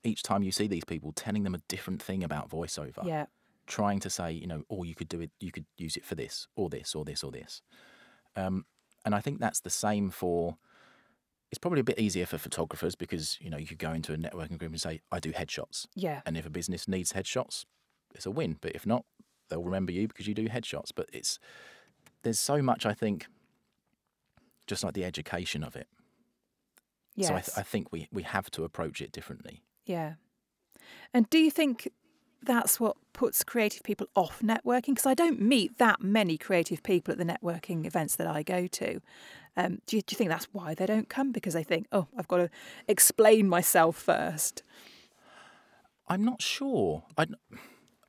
each 0.03 0.23
time 0.23 0.41
you 0.41 0.51
see 0.51 0.67
these 0.67 0.85
people 0.85 1.11
telling 1.11 1.43
them 1.43 1.53
a 1.53 1.59
different 1.67 2.01
thing 2.01 2.23
about 2.23 2.49
voiceover 2.49 3.05
Yeah. 3.05 3.25
Trying 3.67 3.99
to 4.01 4.09
say, 4.09 4.31
you 4.31 4.47
know, 4.47 4.63
oh, 4.69 4.83
you 4.83 4.95
could 4.95 5.09
do 5.09 5.21
it, 5.21 5.31
you 5.39 5.51
could 5.51 5.65
use 5.77 5.97
it 5.97 6.05
for 6.05 6.15
this, 6.15 6.47
or 6.55 6.69
this, 6.69 6.93
or 6.95 7.03
this, 7.05 7.23
or 7.23 7.31
this. 7.31 7.61
Um, 8.35 8.65
and 9.05 9.13
I 9.15 9.21
think 9.21 9.39
that's 9.39 9.59
the 9.61 9.69
same 9.69 10.09
for. 10.09 10.57
It's 11.51 11.59
probably 11.59 11.79
a 11.79 11.83
bit 11.85 11.99
easier 11.99 12.25
for 12.25 12.37
photographers 12.37 12.95
because 12.95 13.37
you 13.39 13.49
know 13.49 13.57
you 13.57 13.67
could 13.67 13.77
go 13.79 13.91
into 13.93 14.13
a 14.13 14.17
networking 14.17 14.57
group 14.57 14.71
and 14.71 14.81
say, 14.81 15.01
I 15.11 15.19
do 15.19 15.31
headshots, 15.31 15.85
Yeah. 15.95 16.21
and 16.25 16.35
if 16.37 16.45
a 16.45 16.49
business 16.49 16.87
needs 16.87 17.13
headshots, 17.13 17.65
it's 18.13 18.25
a 18.25 18.31
win. 18.31 18.57
But 18.61 18.71
if 18.73 18.85
not, 18.85 19.05
they'll 19.49 19.63
remember 19.63 19.91
you 19.91 20.07
because 20.07 20.27
you 20.27 20.33
do 20.33 20.49
headshots. 20.49 20.91
But 20.93 21.07
it's 21.13 21.39
there's 22.23 22.39
so 22.39 22.61
much 22.61 22.85
I 22.85 22.93
think, 22.93 23.27
just 24.67 24.83
like 24.83 24.95
the 24.95 25.05
education 25.05 25.63
of 25.63 25.75
it. 25.75 25.87
Yes. 27.15 27.27
So 27.29 27.35
I, 27.35 27.41
th- 27.41 27.57
I 27.57 27.61
think 27.63 27.91
we 27.91 28.09
we 28.11 28.23
have 28.23 28.49
to 28.51 28.63
approach 28.63 28.99
it 29.01 29.11
differently. 29.11 29.61
Yeah. 29.85 30.13
And 31.13 31.29
do 31.29 31.37
you 31.37 31.51
think 31.51 31.89
that's 32.45 32.79
what 32.79 32.97
puts 33.13 33.43
creative 33.43 33.83
people 33.83 34.07
off 34.15 34.41
networking? 34.41 34.87
Because 34.87 35.05
I 35.05 35.13
don't 35.13 35.41
meet 35.41 35.77
that 35.77 36.01
many 36.01 36.37
creative 36.37 36.83
people 36.83 37.11
at 37.11 37.17
the 37.17 37.25
networking 37.25 37.85
events 37.85 38.15
that 38.17 38.27
I 38.27 38.43
go 38.43 38.67
to. 38.67 39.01
Um, 39.57 39.79
do, 39.85 39.97
you, 39.97 40.01
do 40.01 40.13
you 40.13 40.17
think 40.17 40.29
that's 40.29 40.47
why 40.51 40.73
they 40.73 40.85
don't 40.85 41.07
come? 41.09 41.31
Because 41.31 41.53
they 41.53 41.63
think, 41.63 41.87
oh, 41.91 42.07
I've 42.17 42.27
got 42.27 42.37
to 42.37 42.49
explain 42.87 43.47
myself 43.47 43.95
first. 43.95 44.63
I'm 46.07 46.23
not 46.23 46.41
sure. 46.41 47.03
I, 47.17 47.25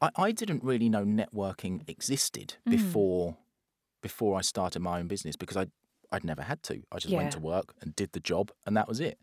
I, 0.00 0.10
I 0.16 0.32
didn't 0.32 0.62
really 0.62 0.88
know 0.88 1.04
networking 1.04 1.88
existed 1.88 2.56
before 2.68 3.36
before 4.02 4.38
I 4.38 4.42
started 4.42 4.80
my 4.80 5.00
own 5.00 5.08
business 5.08 5.36
because 5.36 5.56
I 5.56 5.66
I'd 6.12 6.24
never 6.24 6.42
had 6.42 6.62
to. 6.64 6.82
I 6.92 6.98
just 6.98 7.12
Yeah. 7.12 7.18
went 7.18 7.32
to 7.32 7.40
work 7.40 7.74
and 7.80 7.96
did 7.96 8.12
the 8.12 8.20
job, 8.20 8.52
and 8.66 8.76
that 8.76 8.86
was 8.88 9.00
it. 9.00 9.18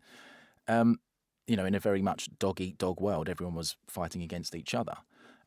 Um, 0.68 0.98
you 1.46 1.56
know, 1.56 1.64
in 1.64 1.74
a 1.74 1.80
very 1.80 2.02
much 2.02 2.28
dog 2.38 2.60
eat 2.60 2.78
dog 2.78 3.00
world, 3.00 3.28
everyone 3.28 3.54
was 3.54 3.76
fighting 3.86 4.22
against 4.22 4.54
each 4.54 4.74
other. 4.74 4.94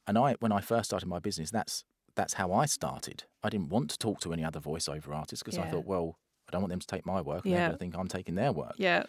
And 0.06 0.18
I, 0.18 0.36
when 0.40 0.52
I 0.52 0.62
first 0.62 0.90
started 0.90 1.08
my 1.08 1.20
business, 1.20 1.52
that's 1.52 1.84
that's 2.16 2.34
how 2.34 2.52
I 2.54 2.66
started. 2.66 3.24
I 3.44 3.50
didn't 3.50 3.70
want 3.70 3.90
to 3.92 3.98
talk 3.98 4.20
to 4.22 4.34
any 4.34 4.44
other 4.44 4.60
voiceover 4.60 5.16
artists 5.16 5.44
because 5.44 5.60
I 5.60 5.68
thought, 5.68 5.86
well, 5.86 6.18
I 6.48 6.52
don't 6.52 6.62
want 6.62 6.72
them 6.72 6.80
to 6.80 6.88
take 6.88 7.06
my 7.06 7.22
work, 7.22 7.46
and 7.46 7.54
Yeah. 7.54 7.70
to 7.70 7.78
think 7.78 7.96
I'm 7.96 8.08
taking 8.08 8.36
their 8.36 8.52
work. 8.52 8.74
Yeah. 8.78 9.04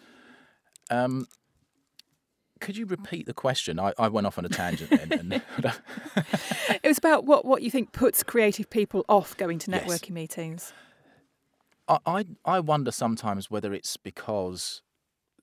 Um, 0.91 1.27
could 2.59 2.75
you 2.77 2.85
repeat 2.85 3.25
the 3.25 3.33
question? 3.33 3.79
I, 3.79 3.93
I 3.97 4.09
went 4.09 4.27
off 4.27 4.37
on 4.37 4.45
a 4.45 4.49
tangent 4.49 4.89
then. 4.91 5.11
And 5.17 5.41
It 6.83 6.87
was 6.87 6.97
about 6.97 7.25
what, 7.25 7.45
what 7.45 7.61
you 7.63 7.71
think 7.71 7.93
puts 7.93 8.21
creative 8.23 8.69
people 8.69 9.05
off 9.09 9.35
going 9.37 9.57
to 9.59 9.71
Yes. 9.71 9.85
networking 9.85 10.11
meetings. 10.11 10.73
I, 11.87 11.97
I 12.05 12.25
I 12.45 12.59
wonder 12.59 12.91
sometimes 12.91 13.49
whether 13.49 13.73
it's 13.73 13.97
because 13.97 14.81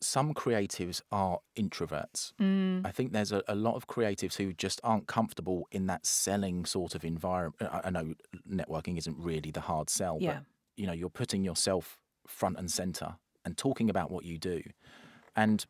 some 0.00 0.34
creatives 0.34 1.00
are 1.10 1.38
introverts. 1.56 2.32
Mm. 2.40 2.86
I 2.86 2.90
think 2.90 3.12
there's 3.12 3.32
a, 3.32 3.42
a 3.48 3.54
lot 3.54 3.74
of 3.76 3.86
creatives 3.86 4.36
who 4.36 4.52
just 4.52 4.80
aren't 4.84 5.06
comfortable 5.06 5.66
in 5.70 5.86
that 5.86 6.06
selling 6.06 6.64
sort 6.64 6.94
of 6.94 7.04
environment. 7.04 7.56
I, 7.72 7.82
I 7.84 7.90
know 7.90 8.14
networking 8.50 8.98
isn't 8.98 9.16
really 9.18 9.50
the 9.50 9.60
hard 9.62 9.88
sell, 9.90 10.18
Yeah. 10.20 10.34
but 10.34 10.42
you 10.76 10.86
know 10.86 10.92
you're 10.92 11.08
putting 11.10 11.42
yourself 11.44 11.98
front 12.26 12.58
and 12.58 12.70
center 12.70 13.16
and 13.44 13.56
talking 13.56 13.88
about 13.90 14.10
what 14.10 14.24
you 14.24 14.38
do, 14.38 14.62
and 15.34 15.64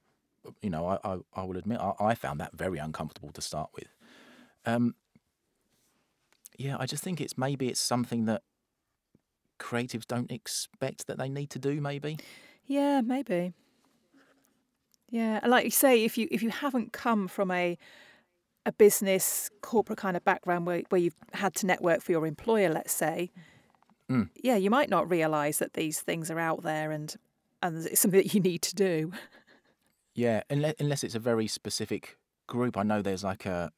you 0.62 0.70
know 0.70 0.86
I 0.86 0.98
I, 1.04 1.18
I 1.34 1.42
will 1.44 1.56
admit 1.56 1.78
I, 1.80 1.92
I 2.00 2.14
found 2.14 2.40
that 2.40 2.56
very 2.56 2.78
uncomfortable 2.78 3.30
to 3.32 3.40
start 3.40 3.70
with. 3.74 3.88
Um, 4.64 4.94
yeah, 6.58 6.76
I 6.78 6.86
just 6.86 7.02
think 7.04 7.20
it's 7.20 7.36
maybe 7.38 7.68
it's 7.68 7.80
something 7.80 8.24
that 8.26 8.42
creatives 9.58 10.06
don't 10.06 10.30
expect 10.30 11.06
that 11.06 11.18
they 11.18 11.28
need 11.28 11.50
to 11.50 11.58
do. 11.58 11.80
Maybe. 11.80 12.18
Yeah, 12.64 13.00
maybe. 13.00 13.52
Yeah, 15.10 15.40
and 15.42 15.50
like 15.50 15.64
you 15.64 15.70
say, 15.70 16.04
if 16.04 16.18
you 16.18 16.26
if 16.30 16.42
you 16.42 16.50
haven't 16.50 16.92
come 16.92 17.28
from 17.28 17.50
a 17.50 17.78
a 18.64 18.72
business 18.72 19.48
corporate 19.62 19.98
kind 19.98 20.16
of 20.16 20.24
background 20.24 20.66
where 20.66 20.82
where 20.88 21.00
you've 21.00 21.14
had 21.34 21.54
to 21.56 21.66
network 21.66 22.02
for 22.02 22.12
your 22.12 22.26
employer, 22.26 22.68
let's 22.70 22.92
say, 22.92 23.30
Mm. 24.10 24.30
yeah, 24.42 24.54
you 24.56 24.70
might 24.70 24.88
not 24.88 25.10
realise 25.10 25.58
that 25.58 25.72
these 25.74 26.00
things 26.00 26.30
are 26.30 26.38
out 26.38 26.62
there 26.62 26.90
and 26.92 27.14
and 27.62 27.86
it's 27.86 28.00
something 28.00 28.20
that 28.20 28.34
you 28.34 28.40
need 28.40 28.62
to 28.62 28.74
do. 28.74 29.12
Yeah, 30.14 30.42
unless, 30.48 30.74
unless 30.78 31.04
it's 31.04 31.14
a 31.14 31.18
very 31.20 31.46
specific 31.46 32.16
group. 32.46 32.76
I 32.76 32.82
know 32.84 33.02
there's 33.02 33.24
like 33.24 33.46
a 33.46 33.70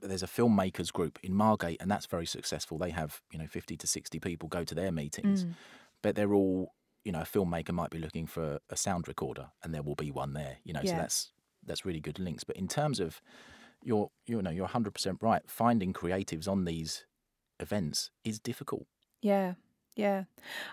there's 0.00 0.22
a 0.22 0.26
filmmakers 0.28 0.92
group 0.92 1.18
in 1.22 1.34
Margate, 1.34 1.80
and 1.80 1.90
that's 1.90 2.06
very 2.06 2.26
successful. 2.26 2.78
They 2.78 2.90
have 2.90 3.20
you 3.32 3.38
know 3.38 3.46
fifty 3.46 3.76
to 3.76 3.86
sixty 3.86 4.18
people 4.18 4.48
go 4.48 4.64
to 4.64 4.74
their 4.74 4.92
meetings, 4.92 5.44
Mm. 5.44 5.54
but 6.02 6.14
they're 6.16 6.34
all 6.34 6.72
you 7.06 7.12
know 7.12 7.20
a 7.20 7.24
filmmaker 7.24 7.70
might 7.70 7.90
be 7.90 7.98
looking 7.98 8.26
for 8.26 8.58
a 8.68 8.76
sound 8.76 9.06
recorder, 9.06 9.46
and 9.62 9.72
there 9.72 9.84
will 9.84 9.94
be 9.94 10.10
one 10.10 10.32
there. 10.32 10.56
You 10.64 10.72
know, 10.72 10.80
so 10.82 10.90
that's 10.90 11.30
that's 11.64 11.84
really 11.84 12.00
good 12.00 12.18
links. 12.18 12.42
But 12.42 12.56
in 12.56 12.66
terms 12.66 12.98
of 12.98 13.22
you're 13.84 14.10
you 14.26 14.42
know 14.42 14.50
you're 14.50 14.66
hundred 14.66 14.92
percent 14.92 15.18
right. 15.20 15.42
Finding 15.46 15.92
creatives 15.92 16.48
on 16.48 16.64
these 16.64 17.06
events 17.60 18.10
is 18.24 18.40
difficult. 18.40 18.86
Yeah, 19.22 19.54
yeah, 19.94 20.24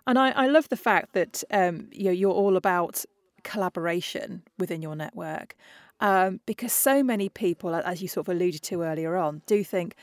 and 0.07 0.17
I, 0.17 0.31
I 0.31 0.47
love 0.47 0.69
the 0.69 0.75
fact 0.75 1.13
that 1.13 1.43
um, 1.51 1.89
you 1.91 2.05
know, 2.05 2.11
you're 2.11 2.31
all 2.31 2.57
about 2.57 3.05
collaboration 3.43 4.41
within 4.57 4.81
your 4.81 4.95
network, 4.95 5.55
um, 5.99 6.39
because 6.47 6.73
so 6.73 7.03
many 7.03 7.29
people, 7.29 7.75
as 7.75 8.01
you 8.01 8.07
sort 8.07 8.27
of 8.27 8.33
alluded 8.35 8.63
to 8.63 8.81
earlier 8.81 9.17
on, 9.17 9.43
do 9.45 9.63
think 9.63 9.95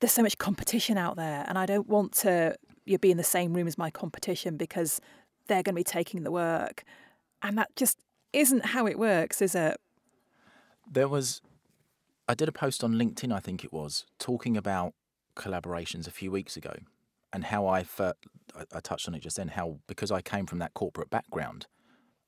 there's 0.00 0.12
so 0.12 0.22
much 0.22 0.36
competition 0.36 0.98
out 0.98 1.16
there, 1.16 1.46
and 1.48 1.56
I 1.56 1.64
don't 1.64 1.88
want 1.88 2.12
to 2.24 2.56
you 2.84 2.98
be 2.98 3.10
in 3.10 3.16
the 3.16 3.24
same 3.24 3.52
room 3.52 3.66
as 3.66 3.76
my 3.76 3.90
competition 3.90 4.56
because 4.56 5.00
they're 5.46 5.62
going 5.62 5.74
to 5.74 5.80
be 5.80 5.84
taking 5.84 6.22
the 6.22 6.30
work, 6.30 6.84
and 7.42 7.56
that 7.58 7.74
just 7.76 7.98
isn't 8.32 8.66
how 8.66 8.86
it 8.86 8.98
works, 8.98 9.40
is 9.40 9.54
it? 9.54 9.78
There 10.90 11.08
was, 11.08 11.40
I 12.28 12.34
did 12.34 12.48
a 12.48 12.52
post 12.52 12.84
on 12.84 12.94
LinkedIn, 12.94 13.32
I 13.32 13.40
think 13.40 13.64
it 13.64 13.72
was, 13.72 14.04
talking 14.18 14.56
about 14.56 14.94
collaborations 15.34 16.06
a 16.06 16.10
few 16.10 16.30
weeks 16.30 16.56
ago 16.56 16.74
and 17.32 17.44
how 17.44 17.66
I, 17.66 17.84
I 18.72 18.80
touched 18.80 19.08
on 19.08 19.14
it 19.14 19.20
just 19.20 19.36
then, 19.36 19.48
how 19.48 19.78
because 19.86 20.10
I 20.10 20.22
came 20.22 20.46
from 20.46 20.58
that 20.60 20.74
corporate 20.74 21.10
background, 21.10 21.66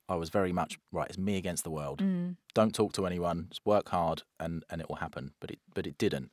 I 0.07 0.15
was 0.15 0.29
very 0.29 0.51
much, 0.51 0.79
right, 0.91 1.07
it's 1.07 1.17
me 1.17 1.37
against 1.37 1.63
the 1.63 1.69
world. 1.69 2.01
Mm. 2.01 2.35
Don't 2.53 2.73
talk 2.73 2.93
to 2.93 3.05
anyone, 3.05 3.47
just 3.49 3.65
work 3.65 3.89
hard 3.89 4.23
and, 4.39 4.63
and 4.69 4.81
it 4.81 4.89
will 4.89 4.97
happen. 4.97 5.33
But 5.39 5.51
it, 5.51 5.59
but 5.73 5.85
it 5.85 5.97
didn't. 5.97 6.31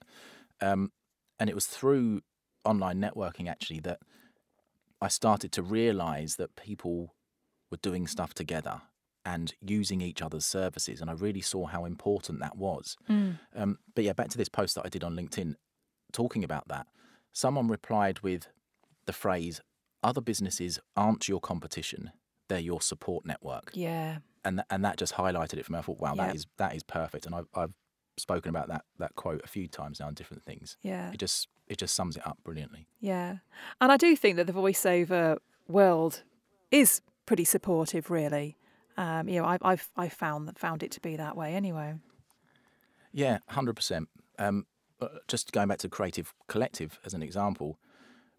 Um, 0.61 0.93
and 1.39 1.51
it 1.51 1.55
was 1.55 1.67
through 1.67 2.23
online 2.65 3.01
networking 3.01 3.49
actually 3.49 3.81
that 3.81 4.01
I 5.01 5.09
started 5.09 5.53
to 5.53 5.63
realize 5.63 6.37
that 6.37 6.57
people 6.57 7.15
were 7.71 7.77
doing 7.79 8.07
stuff 8.07 8.33
together 8.35 8.83
and 9.25 9.55
using 9.61 10.01
each 10.01 10.23
other's 10.23 10.47
services. 10.47 11.01
And 11.01 11.11
I 11.11 11.15
really 11.15 11.41
saw 11.41 11.67
how 11.67 11.85
important 11.85 12.41
that 12.41 12.57
was. 12.57 12.97
Mm. 13.11 13.39
Um, 13.55 13.79
but 13.95 14.05
yeah, 14.05 14.13
back 14.13 14.29
to 14.31 14.39
this 14.39 14.49
post 14.49 14.75
that 14.77 14.87
I 14.87 14.89
did 14.89 15.03
on 15.05 15.15
LinkedIn 15.17 15.57
talking 16.13 16.45
about 16.45 16.69
that. 16.69 16.87
Someone 17.33 17.69
replied 17.69 18.21
with 18.21 18.49
the 19.07 19.13
phrase, 19.13 19.61
Other 20.03 20.21
businesses 20.21 20.79
aren't 20.97 21.29
your 21.29 21.41
competition, 21.41 22.13
they're 22.49 22.59
your 22.61 22.81
support 22.81 23.27
network. 23.27 23.73
Yeah, 23.75 24.19
And, 24.45 24.59
th- 24.59 24.67
and 24.71 24.85
that 24.85 24.97
just 24.97 25.15
highlighted 25.15 25.55
it 25.59 25.67
for 25.67 25.73
me. 25.73 25.79
I 25.81 25.83
thought, 25.83 25.99
wow, 26.01 26.15
Yeah. 26.17 26.27
that 26.29 26.37
is 26.37 26.47
that 26.59 26.75
is 26.77 26.83
perfect. 26.85 27.27
And 27.27 27.35
I've, 27.35 27.49
I've 27.55 27.73
spoken 28.19 28.49
about 28.51 28.69
that, 28.69 28.85
that 28.99 29.15
quote 29.15 29.43
a 29.45 29.49
few 29.49 29.69
times 29.69 30.01
now 30.01 30.09
in 30.09 30.15
different 30.15 30.43
things. 30.45 30.77
yeah. 30.83 31.11
It 31.13 31.19
just 31.19 31.49
it 31.69 31.79
just 31.79 31.95
sums 31.95 32.17
it 32.17 32.25
up 32.27 32.39
brilliantly. 32.45 32.87
Yeah. 33.01 33.37
And 33.81 33.91
I 33.91 33.97
do 33.97 34.15
think 34.17 34.37
that 34.37 34.47
the 34.47 34.53
voiceover 34.53 35.39
world 35.69 36.23
is 36.71 37.01
pretty 37.27 37.45
supportive, 37.45 38.11
really. 38.11 38.57
Um, 38.97 39.29
you 39.29 39.41
know, 39.41 39.47
I, 39.47 39.59
I've 39.63 39.91
I 39.97 40.09
found 40.09 40.57
found 40.59 40.83
it 40.83 40.91
to 40.93 41.01
be 41.01 41.17
that 41.17 41.37
way 41.37 41.55
anyway. 41.55 41.95
Yeah, 43.13 43.39
hundred 43.49 43.77
percent. 43.77 44.09
Um, 44.39 44.67
uh, 45.01 45.09
just 45.29 45.53
going 45.53 45.69
back 45.69 45.79
to 45.79 45.89
Creative 45.89 46.33
Collective 46.49 46.99
as 47.05 47.15
an 47.15 47.23
example, 47.23 47.79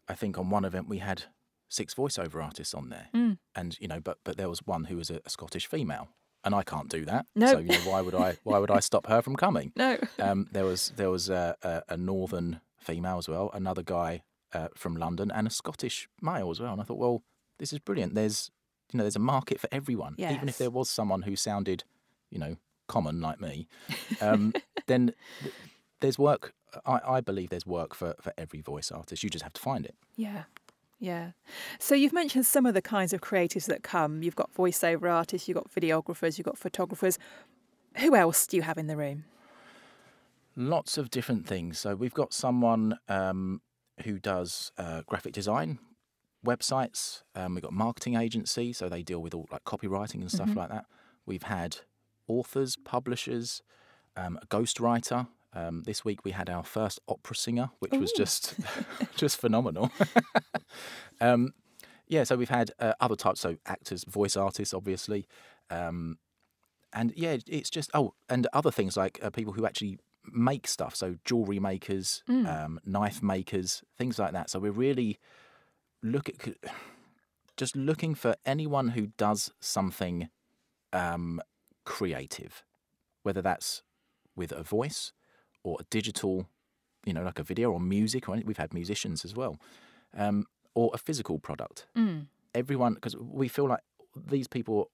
I 0.08 0.14
think 0.16 0.38
on 0.38 0.50
one 0.50 0.66
event 0.66 0.88
we 0.88 1.00
had 1.00 1.24
six 1.70 1.94
voiceover 1.94 2.44
artists 2.44 2.74
on 2.74 2.90
there, 2.90 3.08
Mm. 3.14 3.38
and 3.56 3.78
you 3.80 3.88
know, 3.88 4.00
but 4.00 4.20
but 4.24 4.38
there 4.38 4.50
was 4.50 4.66
one 4.66 4.86
who 4.86 4.96
was 4.98 5.10
a, 5.10 5.20
a 5.26 5.30
Scottish 5.30 5.68
female, 5.68 6.08
and 6.48 6.56
I 6.56 6.64
can't 6.64 6.88
do 6.90 7.04
that. 7.06 7.26
No. 7.36 7.48
So 7.48 7.58
you 7.60 7.68
know, 7.68 7.80
why 7.92 8.00
would 8.02 8.16
I? 8.16 8.38
Why 8.44 8.58
would 8.58 8.72
I 8.72 8.80
stop 8.80 9.08
her 9.08 9.22
from 9.22 9.36
coming? 9.36 9.74
No. 9.76 9.98
Um, 10.20 10.48
there 10.52 10.64
was 10.66 10.94
there 10.96 11.10
was 11.12 11.30
a, 11.30 11.56
a, 11.62 11.84
a 11.90 11.98
northern 11.98 12.62
female 12.80 13.18
as 13.18 13.28
well, 13.28 13.52
another 13.54 13.84
guy 13.84 14.24
uh, 14.54 14.70
from 14.74 14.96
London, 14.96 15.30
and 15.30 15.46
a 15.46 15.50
Scottish 15.52 16.08
male 16.22 16.50
as 16.50 16.60
well. 16.62 16.72
And 16.72 16.82
I 16.82 16.86
thought, 16.86 16.98
well, 16.98 17.22
this 17.60 17.74
is 17.74 17.80
brilliant. 17.80 18.16
There's 18.16 18.50
you 18.92 18.98
know, 18.98 19.04
there's 19.04 19.18
a 19.18 19.20
market 19.36 19.60
for 19.60 19.68
everyone. 19.74 20.16
Even 20.36 20.48
if 20.48 20.58
there 20.58 20.70
was 20.70 20.90
someone 20.90 21.24
who 21.24 21.36
sounded, 21.36 21.84
you 22.32 22.40
know, 22.40 22.56
common 22.88 23.20
like 23.20 23.42
me, 23.42 23.68
um, 24.22 24.54
then 24.88 25.14
th- 25.44 25.54
there's 26.00 26.18
work. 26.18 26.54
I, 26.86 27.00
I 27.18 27.22
believe 27.22 27.50
there's 27.50 27.66
work 27.68 27.94
for, 27.94 28.16
for 28.22 28.32
every 28.38 28.62
voice 28.62 28.90
artist. 28.92 29.24
You 29.24 29.30
just 29.30 29.44
have 29.44 29.54
to 29.54 29.62
find 29.62 29.86
it. 29.86 29.96
Yeah. 30.16 30.44
Yeah. 31.00 31.32
So 31.80 31.96
you've 31.96 32.14
mentioned 32.14 32.46
some 32.46 32.66
of 32.66 32.74
the 32.74 32.82
kinds 32.82 33.14
of 33.14 33.22
creatives 33.22 33.66
that 33.68 33.84
come. 33.84 34.24
You've 34.24 34.36
got 34.36 34.54
voiceover 34.54 35.12
artists, 35.12 35.48
you've 35.48 35.58
got 35.58 35.72
videographers, 35.72 36.38
you've 36.38 36.46
got 36.46 36.58
photographers. 36.58 37.20
Who 37.98 38.16
else 38.16 38.48
do 38.48 38.58
you 38.58 38.64
have 38.64 38.78
in 38.78 38.88
the 38.88 38.98
room? 38.98 39.26
Lots 40.56 40.98
of 40.98 41.12
different 41.12 41.46
things. 41.46 41.78
So 41.78 41.96
we've 41.96 42.14
got 42.14 42.34
someone 42.34 42.98
um, 43.08 43.62
who 44.04 44.18
does 44.18 44.72
uh, 44.78 45.02
graphic 45.06 45.34
design, 45.34 45.78
websites. 46.46 47.22
Um, 47.36 47.54
we've 47.54 47.64
got 47.64 47.74
marketing 47.74 48.16
agency, 48.16 48.74
so 48.74 48.90
they 48.90 49.04
deal 49.04 49.22
with 49.22 49.36
all 49.36 49.48
like 49.52 49.64
copywriting 49.66 50.22
and 50.22 50.32
stuff 50.32 50.56
like 50.56 50.70
that. 50.70 50.86
We've 51.28 51.44
had 51.44 51.78
authors, 52.28 52.76
publishers, 52.76 53.62
um, 54.16 54.40
a 54.42 54.48
ghostwriter. 54.48 55.28
Um, 55.54 55.84
this 55.84 56.04
week 56.06 56.24
we 56.26 56.32
had 56.32 56.50
our 56.50 56.64
first 56.64 57.00
opera 57.08 57.36
singer, 57.36 57.70
which 57.80 57.94
was 57.94 58.12
just 58.12 58.56
just 59.16 59.38
phenomenal. 59.38 59.92
um, 61.22 61.54
yeah, 62.08 62.24
so 62.24 62.36
we've 62.36 62.50
had 62.50 62.72
uh, 62.80 62.94
other 63.00 63.16
types, 63.16 63.42
so 63.42 63.58
actors, 63.66 64.04
voice 64.04 64.38
artists, 64.38 64.74
obviously, 64.74 65.28
um, 65.70 66.18
and 66.94 67.14
yeah, 67.16 67.38
it's 67.48 67.70
just 67.70 67.90
oh, 67.94 68.14
and 68.30 68.48
other 68.54 68.72
things 68.72 68.96
like 68.96 69.20
uh, 69.24 69.30
people 69.30 69.54
who 69.54 69.66
actually 69.66 69.98
make 70.32 70.68
stuff, 70.68 70.96
so 70.96 71.16
jewelry 71.26 71.60
makers, 71.60 72.24
Mm. 72.30 72.48
um, 72.66 72.80
knife 72.86 73.24
makers, 73.24 73.84
things 73.98 74.20
like 74.20 74.34
that. 74.34 74.50
So 74.50 74.60
we're 74.60 74.72
really 74.72 75.20
look 76.04 76.30
at 76.30 76.36
just 77.58 77.76
looking 77.76 78.14
for 78.16 78.36
anyone 78.46 78.90
who 78.90 79.08
does 79.18 79.52
something 79.60 80.30
um, 80.94 81.42
creative, 81.86 82.64
whether 83.24 83.42
that's 83.42 83.84
with 84.36 84.52
a 84.52 84.64
voice 84.64 85.14
or 85.68 85.78
a 85.80 85.84
digital, 85.90 86.48
you 87.06 87.14
know, 87.14 87.24
like 87.24 87.40
a 87.40 87.44
video 87.44 87.72
or 87.72 87.80
music, 87.80 88.30
or 88.30 88.40
we've 88.46 88.58
had 88.58 88.74
musicians 88.74 89.26
as 89.26 89.36
well, 89.36 89.58
um, 90.16 90.46
or 90.74 90.92
a 90.94 90.98
physical 90.98 91.40
product. 91.40 91.86
Mm. 91.96 92.28
Everyone, 92.56 92.94
because 92.94 93.16
we 93.18 93.48
feel 93.48 93.68
like 93.68 93.82
these 94.16 94.48
people, 94.48 94.90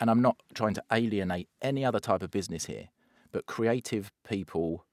and 0.00 0.10
I'm 0.10 0.22
not 0.22 0.36
trying 0.54 0.74
to 0.74 0.82
alienate 0.90 1.48
any 1.60 1.84
other 1.84 2.00
type 2.00 2.22
of 2.22 2.30
business 2.30 2.64
here, 2.66 2.88
but 3.32 3.46
creative 3.46 4.10
people 4.28 4.84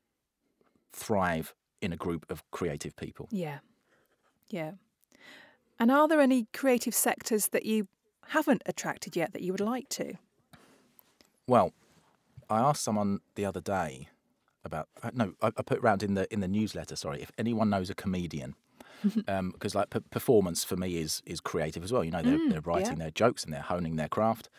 thrive 0.91 1.55
in 1.81 1.93
a 1.93 1.97
group 1.97 2.25
of 2.29 2.43
creative 2.51 2.95
people. 2.95 3.27
Yeah. 3.31 3.59
Yeah. 4.49 4.73
And 5.79 5.91
are 5.91 6.07
there 6.07 6.21
any 6.21 6.47
creative 6.53 6.93
sectors 6.93 7.49
that 7.49 7.65
you 7.65 7.87
haven't 8.29 8.63
attracted 8.65 9.15
yet 9.15 9.33
that 9.33 9.41
you 9.41 9.51
would 9.53 9.61
like 9.61 9.87
to? 9.89 10.15
Well, 11.47 11.71
I 12.49 12.59
asked 12.59 12.83
someone 12.83 13.19
the 13.35 13.45
other 13.45 13.61
day 13.61 14.09
about 14.67 14.87
uh, 15.01 15.09
no, 15.13 15.33
I, 15.41 15.47
I 15.47 15.61
put 15.63 15.81
round 15.81 16.03
in 16.03 16.13
the 16.13 16.31
in 16.31 16.39
the 16.41 16.47
newsletter. 16.47 16.95
Sorry, 16.95 17.21
if 17.21 17.31
anyone 17.37 17.69
knows 17.71 17.89
a 17.89 17.95
comedian, 17.95 18.53
because 19.53 19.73
like 19.73 19.89
p- 19.89 19.99
performance 20.11 20.63
for 20.63 20.75
me 20.77 20.97
is 20.97 21.21
is 21.25 21.39
creative 21.39 21.83
as 21.83 21.91
well. 21.91 22.03
You 22.03 22.11
know, 22.11 22.21
they're, 22.21 22.37
Mm, 22.37 22.51
they're 22.51 22.61
writing 22.61 22.97
yeah. 22.97 23.05
their 23.05 23.11
jokes 23.11 23.43
and 23.43 23.51
they're 23.51 23.61
honing 23.61 23.95
their 23.95 24.09
craft. 24.09 24.49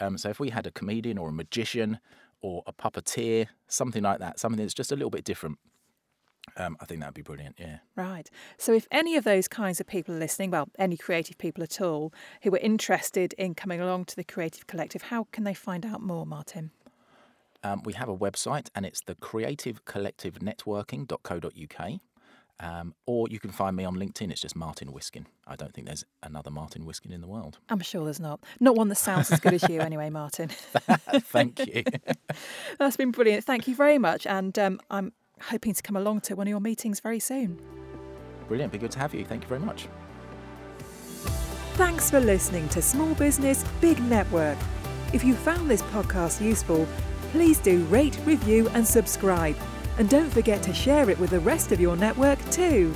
Um, 0.00 0.18
so 0.18 0.28
if 0.28 0.40
we 0.40 0.50
had 0.50 0.66
a 0.66 0.70
comedian 0.70 1.18
or 1.18 1.28
a 1.28 1.32
magician 1.32 1.98
or 2.40 2.62
a 2.66 2.72
puppeteer, 2.72 3.48
something 3.66 4.02
like 4.02 4.18
that, 4.20 4.38
something 4.38 4.60
that's 4.60 4.74
just 4.74 4.92
a 4.92 4.96
little 4.96 5.10
bit 5.10 5.24
different, 5.24 5.58
um, 6.56 6.76
I 6.80 6.84
think 6.84 7.00
that'd 7.00 7.14
be 7.14 7.22
brilliant. 7.22 7.56
Yeah. 7.58 7.78
Right. 7.96 8.30
So, 8.56 8.72
if 8.72 8.86
any 8.90 9.16
of 9.16 9.24
those 9.24 9.48
kinds 9.48 9.80
of 9.80 9.86
people 9.86 10.14
are 10.14 10.18
listening, 10.18 10.50
well, 10.50 10.68
any 10.78 10.96
creative 10.96 11.36
people 11.38 11.62
at 11.62 11.80
all, 11.80 12.12
who 12.42 12.54
are 12.54 12.58
interested 12.58 13.32
in 13.34 13.54
coming 13.54 13.80
along 13.80 14.06
to 14.06 14.16
the 14.16 14.24
Creative 14.24 14.66
Collective, 14.66 15.02
how 15.02 15.26
can 15.32 15.44
they 15.44 15.54
find 15.54 15.84
out 15.84 16.00
more, 16.00 16.24
Martin? 16.26 16.70
Um, 17.64 17.82
we 17.84 17.92
have 17.94 18.08
a 18.08 18.16
website 18.16 18.68
and 18.74 18.86
it's 18.86 19.00
the 19.02 19.14
creativecollectivenetworking.co.uk. 19.16 22.00
Um, 22.60 22.94
or 23.06 23.28
you 23.28 23.38
can 23.38 23.52
find 23.52 23.76
me 23.76 23.84
on 23.84 23.94
LinkedIn. 23.94 24.32
It's 24.32 24.40
just 24.40 24.56
Martin 24.56 24.92
Wiskin. 24.92 25.26
I 25.46 25.54
don't 25.54 25.72
think 25.72 25.86
there's 25.86 26.04
another 26.24 26.50
Martin 26.50 26.84
Wiskin 26.84 27.12
in 27.12 27.20
the 27.20 27.28
world. 27.28 27.58
I'm 27.68 27.78
sure 27.80 28.04
there's 28.04 28.18
not. 28.18 28.40
Not 28.58 28.74
one 28.74 28.88
that 28.88 28.96
sounds 28.96 29.30
as 29.30 29.38
good 29.38 29.54
as 29.54 29.68
you, 29.68 29.80
anyway, 29.80 30.10
Martin. 30.10 30.48
Thank 30.48 31.64
you. 31.66 31.84
That's 32.78 32.96
been 32.96 33.12
brilliant. 33.12 33.44
Thank 33.44 33.68
you 33.68 33.76
very 33.76 33.98
much. 33.98 34.26
And 34.26 34.58
um, 34.58 34.80
I'm 34.90 35.12
hoping 35.40 35.72
to 35.72 35.82
come 35.82 35.96
along 35.96 36.22
to 36.22 36.34
one 36.34 36.48
of 36.48 36.50
your 36.50 36.60
meetings 36.60 36.98
very 36.98 37.20
soon. 37.20 37.60
Brilliant. 38.48 38.72
Be 38.72 38.78
good 38.78 38.90
to 38.92 38.98
have 38.98 39.14
you. 39.14 39.24
Thank 39.24 39.42
you 39.42 39.48
very 39.48 39.60
much. 39.60 39.86
Thanks 41.74 42.10
for 42.10 42.18
listening 42.18 42.68
to 42.70 42.82
Small 42.82 43.14
Business 43.14 43.64
Big 43.80 44.02
Network. 44.02 44.58
If 45.12 45.22
you 45.22 45.34
found 45.34 45.70
this 45.70 45.82
podcast 45.82 46.40
useful, 46.40 46.88
please 47.32 47.58
do 47.58 47.84
rate, 47.84 48.18
review, 48.24 48.68
and 48.74 48.86
subscribe. 48.86 49.56
And 49.98 50.08
don't 50.08 50.30
forget 50.30 50.62
to 50.62 50.72
share 50.72 51.10
it 51.10 51.18
with 51.18 51.30
the 51.30 51.40
rest 51.40 51.72
of 51.72 51.80
your 51.80 51.96
network 51.96 52.38
too. 52.50 52.94